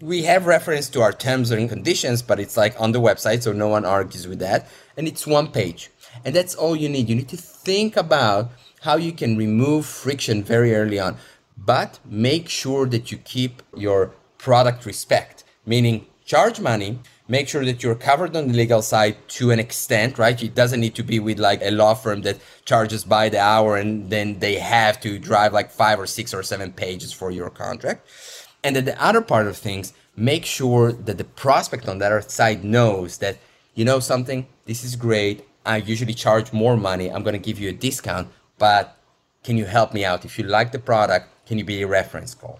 we 0.00 0.22
have 0.22 0.46
reference 0.46 0.88
to 0.90 1.02
our 1.02 1.12
terms 1.12 1.50
and 1.50 1.68
conditions, 1.68 2.22
but 2.22 2.40
it's 2.40 2.56
like 2.56 2.78
on 2.80 2.92
the 2.92 3.00
website, 3.00 3.42
so 3.42 3.52
no 3.52 3.68
one 3.68 3.84
argues 3.84 4.26
with 4.26 4.38
that. 4.38 4.66
And 4.96 5.06
it's 5.06 5.26
one 5.26 5.48
page. 5.48 5.90
And 6.24 6.34
that's 6.34 6.54
all 6.54 6.74
you 6.74 6.88
need. 6.88 7.08
You 7.08 7.16
need 7.16 7.28
to 7.28 7.36
think 7.36 7.96
about 7.96 8.50
how 8.80 8.96
you 8.96 9.12
can 9.12 9.36
remove 9.36 9.84
friction 9.84 10.42
very 10.42 10.74
early 10.74 10.98
on, 10.98 11.16
but 11.56 11.98
make 12.04 12.48
sure 12.48 12.86
that 12.86 13.12
you 13.12 13.18
keep 13.18 13.62
your 13.76 14.14
product 14.38 14.86
respect, 14.86 15.44
meaning 15.66 16.06
charge 16.24 16.60
money, 16.60 16.98
make 17.28 17.46
sure 17.46 17.64
that 17.64 17.82
you're 17.82 17.94
covered 17.94 18.34
on 18.34 18.48
the 18.48 18.54
legal 18.54 18.80
side 18.80 19.16
to 19.28 19.50
an 19.50 19.58
extent, 19.58 20.18
right? 20.18 20.42
It 20.42 20.54
doesn't 20.54 20.80
need 20.80 20.94
to 20.94 21.02
be 21.02 21.20
with 21.20 21.38
like 21.38 21.60
a 21.62 21.70
law 21.70 21.92
firm 21.92 22.22
that 22.22 22.38
charges 22.64 23.04
by 23.04 23.28
the 23.28 23.38
hour 23.38 23.76
and 23.76 24.08
then 24.08 24.38
they 24.38 24.54
have 24.54 24.98
to 25.02 25.18
drive 25.18 25.52
like 25.52 25.70
five 25.70 26.00
or 26.00 26.06
six 26.06 26.32
or 26.32 26.42
seven 26.42 26.72
pages 26.72 27.12
for 27.12 27.30
your 27.30 27.50
contract 27.50 28.08
and 28.62 28.76
then 28.76 28.84
the 28.84 29.02
other 29.02 29.20
part 29.20 29.46
of 29.46 29.56
things, 29.56 29.92
make 30.16 30.44
sure 30.44 30.92
that 30.92 31.18
the 31.18 31.24
prospect 31.24 31.88
on 31.88 31.98
the 31.98 32.06
other 32.06 32.20
side 32.22 32.64
knows 32.64 33.18
that, 33.18 33.38
you 33.74 33.84
know 33.84 34.00
something, 34.00 34.46
this 34.66 34.84
is 34.84 34.96
great. 34.96 35.46
I 35.64 35.76
usually 35.76 36.14
charge 36.14 36.52
more 36.52 36.76
money. 36.76 37.10
I'm 37.10 37.22
going 37.22 37.40
to 37.40 37.46
give 37.46 37.58
you 37.58 37.68
a 37.70 37.72
discount, 37.72 38.28
but 38.58 38.96
can 39.44 39.56
you 39.56 39.64
help 39.64 39.94
me 39.94 40.04
out? 40.04 40.24
If 40.24 40.38
you 40.38 40.44
like 40.44 40.72
the 40.72 40.78
product, 40.78 41.28
can 41.46 41.58
you 41.58 41.64
be 41.64 41.82
a 41.82 41.86
reference 41.86 42.34
call? 42.34 42.58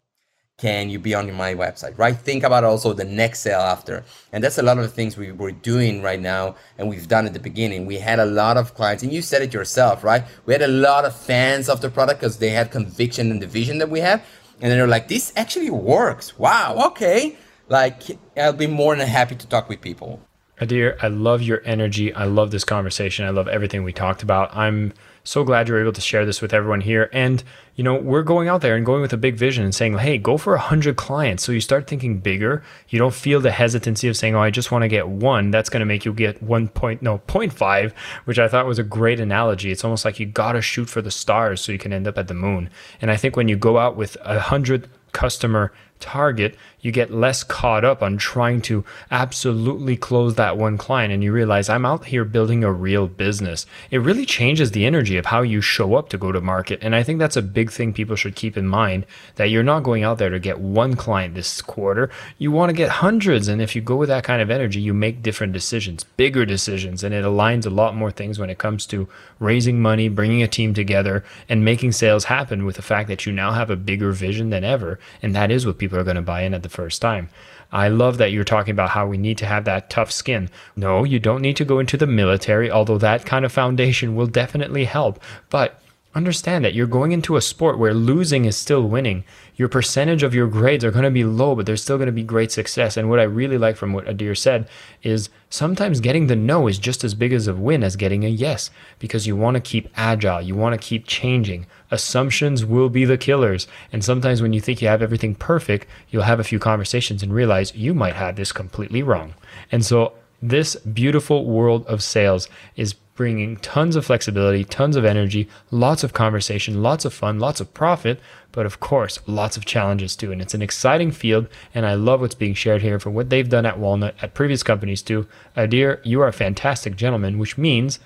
Can 0.59 0.91
you 0.91 0.99
be 0.99 1.15
on 1.15 1.33
my 1.33 1.55
website, 1.55 1.97
right? 1.97 2.15
Think 2.15 2.45
about 2.45 2.65
also 2.65 2.93
the 2.93 3.05
next 3.05 3.41
sale 3.41 3.61
after. 3.61 4.05
And 4.31 4.45
that's 4.45 4.59
a 4.59 4.63
lot 4.63 4.77
of 4.77 4.85
the 4.85 4.91
things 4.91 5.17
we 5.17 5.33
were 5.33 5.53
doing 5.53 6.03
right 6.03 6.21
now 6.21 6.57
and 6.77 6.87
we've 6.87 7.09
done 7.09 7.25
at 7.25 7.33
the 7.33 7.41
beginning. 7.41 7.87
We 7.87 7.97
had 7.97 8.19
a 8.19 8.27
lot 8.27 8.59
of 8.59 8.75
clients, 8.75 9.03
and 9.03 9.11
you 9.11 9.23
said 9.23 9.41
it 9.41 9.55
yourself, 9.55 10.05
right? 10.05 10.23
We 10.45 10.53
had 10.53 10.63
a 10.63 10.69
lot 10.69 11.07
of 11.07 11.17
fans 11.17 11.71
of 11.71 11.81
the 11.81 11.89
product 11.89 12.21
because 12.21 12.37
they 12.37 12.51
had 12.51 12.71
conviction 12.71 13.31
in 13.31 13.39
the 13.39 13.47
vision 13.47 13.79
that 13.79 13.89
we 13.89 14.01
have. 14.01 14.23
And 14.61 14.71
then 14.71 14.79
they're 14.79 14.87
like, 14.87 15.09
this 15.09 15.33
actually 15.37 15.71
works. 15.71 16.39
Wow, 16.39 16.89
okay. 16.89 17.37
Like, 17.69 18.03
I'll 18.37 18.53
be 18.53 18.67
more 18.67 18.95
than 18.95 19.07
happy 19.07 19.37
to 19.37 19.47
talk 19.47 19.69
with 19.69 19.81
people. 19.81 20.21
Adir, 20.61 20.97
I 21.01 21.09
love 21.09 21.41
your 21.41 21.63
energy. 21.65 22.13
I 22.13 22.25
love 22.25 22.51
this 22.51 22.65
conversation. 22.65 23.25
I 23.25 23.31
love 23.31 23.49
everything 23.49 23.83
we 23.85 23.95
talked 23.95 24.23
about. 24.23 24.55
I'm 24.55 24.93
so 25.25 25.45
glad 25.45 25.69
you're 25.69 25.81
able 25.81 25.93
to 25.93 26.01
share 26.01 26.25
this 26.25 26.41
with 26.41 26.53
everyone 26.53 26.81
here. 26.81 27.11
And, 27.13 27.43
you 27.75 27.85
know, 27.85 27.95
we're 27.95 28.23
going 28.23 28.49
out 28.49 28.61
there 28.61 28.77
and 28.77 28.87
going 28.87 29.03
with 29.03 29.13
a 29.13 29.19
big 29.19 29.37
vision 29.37 29.65
and 29.65 29.75
saying, 29.75 29.99
hey, 29.99 30.19
go 30.19 30.37
for 30.37 30.53
100 30.55 30.97
clients. 30.97 31.45
So 31.45 31.53
you 31.53 31.61
start 31.61 31.87
thinking 31.87 32.19
bigger. 32.19 32.63
You 32.89 32.99
don't 32.99 33.15
feel 33.15 33.41
the 33.41 33.51
hesitancy 33.51 34.09
of 34.09 34.17
saying, 34.17 34.35
oh, 34.35 34.41
I 34.41 34.51
just 34.51 34.71
want 34.71 34.83
to 34.83 34.89
get 34.89 35.09
one. 35.09 35.51
That's 35.51 35.69
going 35.69 35.81
to 35.81 35.87
make 35.87 36.05
you 36.05 36.13
get 36.13 36.43
one 36.43 36.69
point, 36.69 37.03
no, 37.03 37.19
0.5, 37.27 37.93
which 38.25 38.39
I 38.39 38.49
thought 38.49 38.67
was 38.67 38.79
a 38.79 38.85
great 38.85 39.21
analogy. 39.21 39.71
It's 39.71 39.85
almost 39.85 40.05
like 40.05 40.19
you 40.19 40.27
got 40.27 40.53
to 40.53 40.63
shoot 40.63 40.89
for 40.89 41.03
the 41.03 41.11
stars 41.11 41.61
so 41.61 41.73
you 41.73 41.79
can 41.79 41.93
end 41.93 42.09
up 42.09 42.19
at 42.19 42.29
the 42.29 42.35
moon. 42.35 42.71
And 43.01 43.11
I 43.11 43.17
think 43.17 43.37
when 43.37 43.49
you 43.49 43.57
go 43.57 43.79
out 43.79 43.97
with 43.97 44.17
a 44.23 44.35
100 44.35 44.89
customer 45.13 45.73
target, 46.01 46.57
you 46.81 46.93
get 46.93 47.13
less 47.13 47.43
caught 47.43 47.85
up 47.85 48.03
on 48.03 48.17
trying 48.17 48.61
to 48.63 48.85
absolutely 49.11 49.97
close 49.97 50.35
that 50.35 50.57
one 50.57 50.79
client 50.79 51.13
and 51.13 51.23
you 51.23 51.33
realize 51.33 51.69
I'm 51.69 51.87
out 51.87 52.07
here 52.07 52.25
building 52.25 52.65
a 52.65 52.73
real 52.73 53.07
business. 53.07 53.67
It 53.91 53.99
really 53.99 54.27
changes 54.27 54.71
the 54.71 54.87
energy 54.87 55.17
of 55.17 55.27
how 55.27 55.43
you 55.43 55.61
show 55.61 55.95
up 55.95 56.09
to 56.11 56.19
go 56.19 56.33
to 56.33 56.41
market. 56.41 56.79
And 56.83 56.95
I 56.95 57.03
think 57.03 57.19
that's 57.19 57.37
a 57.37 57.43
big 57.43 57.71
thing 57.71 57.93
people 57.93 58.17
should 58.17 58.35
keep 58.35 58.57
in 58.57 58.67
mind 58.67 59.07
that 59.37 59.51
you're 59.51 59.63
not 59.63 59.83
going 59.83 60.05
out 60.05 60.19
there 60.19 60.31
to 60.31 60.39
get 60.39 60.61
one 60.61 60.97
client 60.97 61.35
this 61.35 61.61
quarter. 61.61 62.11
You 62.39 62.51
want 62.51 62.71
to 62.71 62.77
get 62.77 62.91
hundreds. 62.91 63.49
And 63.49 63.61
if 63.61 63.77
you 63.77 63.83
go 63.83 63.97
with 63.97 64.09
that 64.09 64.25
kind 64.25 64.41
of 64.41 64.51
energy, 64.51 64.81
you 64.81 64.95
make 64.95 65.23
different 65.23 65.53
decisions, 65.53 66.05
bigger 66.17 66.47
decisions, 66.47 67.05
and 67.05 67.15
it 67.15 67.25
aligns 67.25 67.67
a 67.67 67.71
lot 67.71 67.95
more 67.95 68.11
things 68.11 68.39
when 68.39 68.51
it 68.51 68.59
comes 68.59 68.87
to 68.87 69.09
raising 69.39 69.81
money, 69.81 70.09
bringing 70.09 70.43
a 70.43 70.49
team 70.49 70.75
together, 70.75 71.25
and 71.49 71.65
making 71.65 71.93
sales 71.93 72.25
happen 72.25 72.65
with 72.65 72.77
the 72.77 72.83
fact 72.83 73.09
that 73.09 73.27
you 73.27 73.33
now 73.33 73.53
have 73.53 73.71
a 73.71 73.77
bigger 73.77 74.13
vision 74.13 74.51
than 74.51 74.65
ever. 74.65 74.99
And 75.23 75.35
that 75.35 75.51
is 75.51 75.67
what 75.67 75.79
people 75.79 75.99
are 75.99 76.05
going 76.05 76.17
to 76.17 76.23
buy 76.23 76.43
in 76.43 76.55
at 76.55 76.63
the 76.63 76.70
first 76.71 77.03
time. 77.03 77.29
I 77.73 77.89
love 77.89 78.19
that 78.19 78.33
you're 78.33 78.45
talking 78.45 78.73
about 78.73 78.91
how 78.91 79.07
we 79.07 79.17
need 79.17 79.39
to 79.39 79.47
have 79.47 79.65
that 79.65 79.91
tough 79.91 80.11
skin. 80.11 80.51
No, 80.75 81.05
you 81.05 81.19
don't 81.21 81.43
need 81.43 81.57
to 81.57 81.65
go 81.65 81.79
into 81.79 81.97
the 81.97 82.07
military, 82.07 82.71
although 82.71 82.99
that 82.99 83.25
kind 83.27 83.45
of 83.45 83.53
foundation 83.53 84.17
will 84.17 84.27
definitely 84.27 84.85
help. 84.85 85.21
But 85.51 85.81
understand 86.15 86.65
that 86.65 86.75
you're 86.75 86.87
going 86.89 87.13
into 87.13 87.37
a 87.37 87.41
sport 87.41 87.79
where 87.79 87.95
losing 87.95 88.45
is 88.45 88.57
still 88.57 88.83
winning. 88.83 89.25
Your 89.55 89.69
percentage 89.69 90.23
of 90.23 90.35
your 90.35 90.49
grades 90.49 90.85
are 90.85 90.91
going 90.91 91.05
to 91.05 91.11
be 91.11 91.25
low, 91.25 91.55
but 91.55 91.67
there's 91.67 91.83
still 91.83 91.99
going 91.99 92.07
to 92.07 92.13
be 92.13 92.25
great 92.25 92.51
success. 92.51 92.97
And 92.97 93.09
what 93.09 93.21
I 93.21 93.25
really 93.25 93.59
like 93.59 93.77
from 93.77 93.93
what 93.93 94.07
Adir 94.07 94.37
said 94.37 94.69
is 95.03 95.31
sometimes 95.51 96.01
getting 96.01 96.27
the 96.27 96.35
no 96.35 96.67
is 96.67 96.79
just 96.79 97.05
as 97.05 97.15
big 97.15 97.33
as 97.33 97.47
a 97.47 97.55
win 97.55 97.85
as 97.85 97.95
getting 97.95 98.25
a 98.25 98.29
yes 98.29 98.71
because 98.99 99.27
you 99.27 99.37
want 99.37 99.55
to 99.55 99.61
keep 99.61 99.89
agile, 99.97 100.43
you 100.43 100.57
want 100.57 100.81
to 100.81 100.85
keep 100.85 101.07
changing. 101.07 101.67
Assumptions 101.93 102.65
will 102.65 102.89
be 102.89 103.05
the 103.05 103.19
killers. 103.19 103.69
And 103.93 104.05
sometimes 104.05 104.43
when 104.43 104.53
you 104.53 104.61
think 104.61 104.83
you 104.83 104.89
have 104.89 105.03
everything 105.03 105.37
perfect, 105.37 105.87
you'll 106.09 106.25
have 106.25 106.41
a 106.41 106.45
few 106.45 106.59
conversations 106.59 107.23
and 107.23 107.33
realize 107.33 107.75
you 107.75 107.95
might 107.95 108.17
have 108.17 108.35
this 108.35 108.51
completely 108.51 109.03
wrong. 109.03 109.35
And 109.71 109.85
so 109.85 110.15
this 110.43 110.75
beautiful 110.77 111.45
world 111.45 111.87
of 111.87 112.03
sales 112.03 112.49
is 112.75 112.95
bringing 113.21 113.59
tons 113.59 113.97
of 113.97 114.07
flexibility, 114.07 114.65
tons 114.65 114.97
of 114.97 115.05
energy, 115.05 115.47
lots 115.71 116.03
of 116.03 116.15
conversation, 116.15 116.83
lots 116.83 117.05
of 117.05 117.13
fun, 117.13 117.39
lots 117.39 117.61
of 117.61 117.75
profit, 117.75 118.19
but 118.51 118.65
of 118.65 118.81
course, 118.81 119.19
lots 119.27 119.59
of 119.59 119.67
challenges 119.67 120.17
too. 120.17 120.33
And 120.33 120.41
it's 120.41 120.55
an 120.55 120.63
exciting 120.63 121.11
field, 121.11 121.47
and 121.75 121.85
I 121.85 121.93
love 121.93 122.23
what's 122.23 122.35
being 122.35 122.55
shared 122.55 122.81
here 122.81 122.99
from 122.99 123.13
what 123.13 123.29
they've 123.29 123.47
done 123.47 123.67
at 123.67 123.79
Walnut, 123.79 124.15
at 124.23 124.33
previous 124.33 124.63
companies 124.63 125.03
too. 125.03 125.27
Uh, 125.55 125.67
Adir, 125.67 126.01
you 126.03 126.23
are 126.23 126.29
a 126.29 126.33
fantastic 126.33 126.97
gentleman, 126.97 127.39
which 127.39 127.59
means 127.59 127.99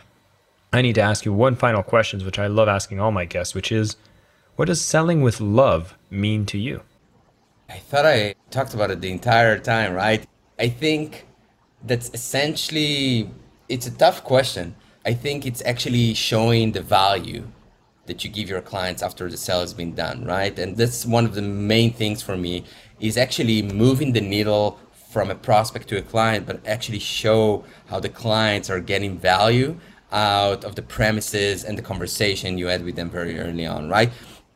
I 0.72 0.82
need 0.82 0.96
to 0.96 1.00
ask 1.00 1.24
you 1.24 1.32
one 1.32 1.54
final 1.54 1.84
question, 1.84 2.24
which 2.24 2.40
I 2.40 2.48
love 2.48 2.66
asking 2.66 2.98
all 2.98 3.12
my 3.12 3.24
guests, 3.24 3.54
which 3.54 3.70
is 3.70 3.94
what 4.56 4.64
does 4.64 4.80
selling 4.80 5.22
with 5.22 5.40
love 5.40 5.96
mean 6.10 6.44
to 6.46 6.58
you? 6.58 6.82
I 7.68 7.78
thought 7.78 8.04
I 8.04 8.34
talked 8.50 8.74
about 8.74 8.90
it 8.90 9.00
the 9.00 9.12
entire 9.12 9.60
time, 9.60 9.94
right? 9.94 10.26
I 10.58 10.66
think 10.70 11.24
that's 11.84 12.10
essentially 12.12 13.30
it's 13.68 13.86
a 13.86 13.92
tough 13.92 14.24
question 14.24 14.74
I 15.06 15.12
think 15.12 15.44
it's 15.44 15.62
actually 15.66 16.14
showing 16.14 16.72
the 16.72 16.80
value 16.80 17.44
that 18.06 18.24
you 18.24 18.30
give 18.30 18.48
your 18.48 18.60
clients 18.60 19.02
after 19.02 19.30
the 19.30 19.36
sale 19.36 19.60
has 19.60 19.74
been 19.74 19.94
done, 19.94 20.24
right? 20.24 20.58
And 20.58 20.76
that's 20.76 21.04
one 21.04 21.24
of 21.24 21.34
the 21.34 21.42
main 21.42 21.92
things 21.92 22.22
for 22.22 22.36
me 22.36 22.64
is 23.00 23.16
actually 23.16 23.62
moving 23.62 24.12
the 24.12 24.20
needle 24.20 24.78
from 25.10 25.30
a 25.30 25.34
prospect 25.34 25.88
to 25.88 25.98
a 25.98 26.02
client, 26.02 26.46
but 26.46 26.66
actually 26.66 26.98
show 26.98 27.64
how 27.86 28.00
the 28.00 28.08
clients 28.08 28.70
are 28.70 28.80
getting 28.80 29.18
value 29.18 29.78
out 30.10 30.64
of 30.64 30.74
the 30.74 30.82
premises 30.82 31.64
and 31.64 31.76
the 31.76 31.82
conversation 31.82 32.56
you 32.56 32.66
had 32.66 32.84
with 32.84 32.96
them 32.96 33.10
very 33.10 33.38
early 33.38 33.66
on, 33.66 33.88
right? 33.88 34.10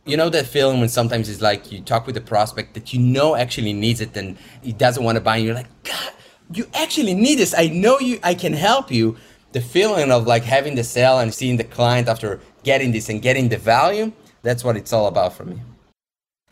You 0.05 0.17
know 0.17 0.31
that 0.31 0.47
feeling 0.47 0.81
when 0.81 0.89
sometimes 0.89 1.29
it's 1.29 1.43
like 1.43 1.71
you 1.71 1.81
talk 1.81 2.07
with 2.07 2.17
a 2.17 2.23
prospect 2.23 2.75
that 2.75 2.95
you 2.95 3.01
know 3.01 3.37
actually 3.37 3.75
needs 3.75 4.01
it 4.01 4.17
and 4.17 4.39
he 4.63 4.73
doesn't 4.73 5.05
want 5.05 5.17
to 5.17 5.21
buy, 5.21 5.37
and 5.37 5.45
you're 5.45 5.55
like, 5.55 5.69
God, 5.85 6.13
you 6.53 6.67
actually 6.75 7.15
need 7.15 7.37
this. 7.37 7.55
I 7.57 7.67
know 7.69 7.99
you. 7.99 8.19
I 8.23 8.35
can 8.35 8.55
help 8.55 8.91
you 8.91 9.17
the 9.53 9.61
feeling 9.61 10.11
of 10.11 10.27
like 10.27 10.45
having 10.45 10.75
the 10.75 10.85
sale 10.85 11.19
and 11.19 11.33
seeing 11.33 11.57
the 11.57 11.65
client 11.65 12.09
after 12.09 12.41
getting 12.63 12.93
this 12.93 13.09
and 13.09 13.23
getting 13.23 13.49
the 13.49 13.59
value, 13.59 14.13
that's 14.43 14.65
what 14.65 14.77
it's 14.77 14.93
all 14.93 15.07
about 15.07 15.33
for 15.33 15.45
me. 15.45 15.61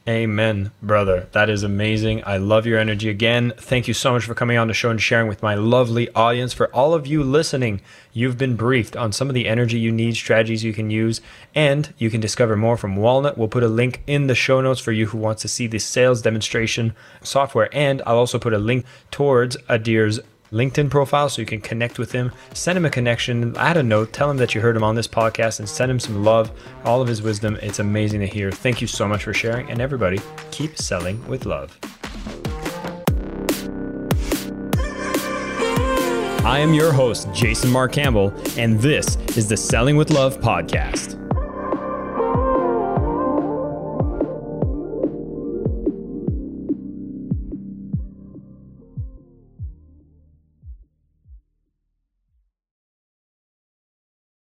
Amen, 0.09 0.71
brother. 0.81 1.27
That 1.33 1.51
is 1.51 1.65
amazing. 1.65 2.23
I 2.25 2.37
love 2.37 2.65
your 2.65 2.79
energy 2.79 3.09
again. 3.09 3.53
Thank 3.57 3.89
you 3.89 3.95
so 3.95 4.13
much 4.13 4.25
for 4.25 4.35
coming 4.35 4.57
on 4.57 4.69
the 4.69 4.75
show 4.75 4.89
and 4.89 5.03
sharing 5.03 5.27
with 5.27 5.43
my 5.43 5.57
lovely 5.57 6.09
audience. 6.15 6.53
For 6.53 6.73
all 6.73 6.95
of 6.95 7.09
you 7.09 7.25
listening, 7.25 7.81
you've 8.13 8.39
been 8.39 8.55
briefed 8.55 8.97
on 8.97 9.11
some 9.11 9.29
of 9.29 9.35
the 9.35 9.49
energy 9.49 9.81
you 9.81 9.91
need, 9.91 10.15
strategies 10.15 10.63
you 10.63 10.73
can 10.73 10.91
use, 10.91 11.21
and 11.57 11.93
you 11.99 12.09
can 12.09 12.21
discover 12.21 12.55
more 12.55 12.77
from 12.77 12.95
Walnut. 12.95 13.37
We'll 13.37 13.49
put 13.49 13.65
a 13.65 13.69
link 13.69 14.05
in 14.07 14.29
the 14.29 14.37
show 14.37 14.61
notes 14.61 14.79
for 14.79 14.93
you 14.93 15.07
who 15.07 15.19
wants 15.19 15.43
to 15.43 15.49
see 15.49 15.67
the 15.67 15.81
sales 15.81 16.23
demonstration 16.23 16.95
software, 17.25 17.69
and 17.73 18.01
I'll 18.07 18.19
also 18.19 18.39
put 18.39 18.53
a 18.55 18.59
link 18.59 18.87
towards 19.11 19.57
Adir's 19.69 20.21
LinkedIn 20.53 20.91
profile 20.91 21.29
so 21.29 21.43
you 21.43 21.47
can 21.47 21.61
connect 21.61 21.99
with 21.99 22.13
him. 22.13 22.33
Send 22.55 22.77
him 22.77 22.85
a 22.85 22.91
connection, 22.91 23.57
add 23.57 23.77
a 23.77 23.83
note, 23.83 24.13
tell 24.13 24.31
him 24.31 24.37
that 24.37 24.55
you 24.55 24.61
heard 24.61 24.77
him 24.77 24.85
on 24.85 24.95
this 24.95 25.09
podcast, 25.09 25.59
and 25.59 25.69
send 25.69 25.91
him 25.91 26.01
some 26.01 26.25
love, 26.25 26.51
all 26.85 27.03
of 27.03 27.09
his 27.09 27.23
wisdom. 27.23 27.59
It's 27.63 27.79
amazing 27.79 28.21
to 28.21 28.27
hear. 28.27 28.51
Thank 28.51 28.81
you 28.81 28.87
so 28.87 29.09
much 29.09 29.25
for 29.25 29.35
sharing. 29.35 29.71
And 29.71 29.81
everybody, 29.81 30.21
keep 30.51 30.77
selling 30.77 31.27
with 31.27 31.47
love. 31.47 31.79
I 36.47 36.61
am 36.61 36.73
your 36.73 36.93
host, 36.93 37.29
Jason 37.33 37.73
Mark 37.73 37.91
Campbell, 37.91 38.33
and 38.57 38.79
this 38.79 39.17
is 39.37 39.49
the 39.49 39.57
Selling 39.57 39.97
with 39.97 40.11
Love 40.11 40.39
podcast. 40.39 41.16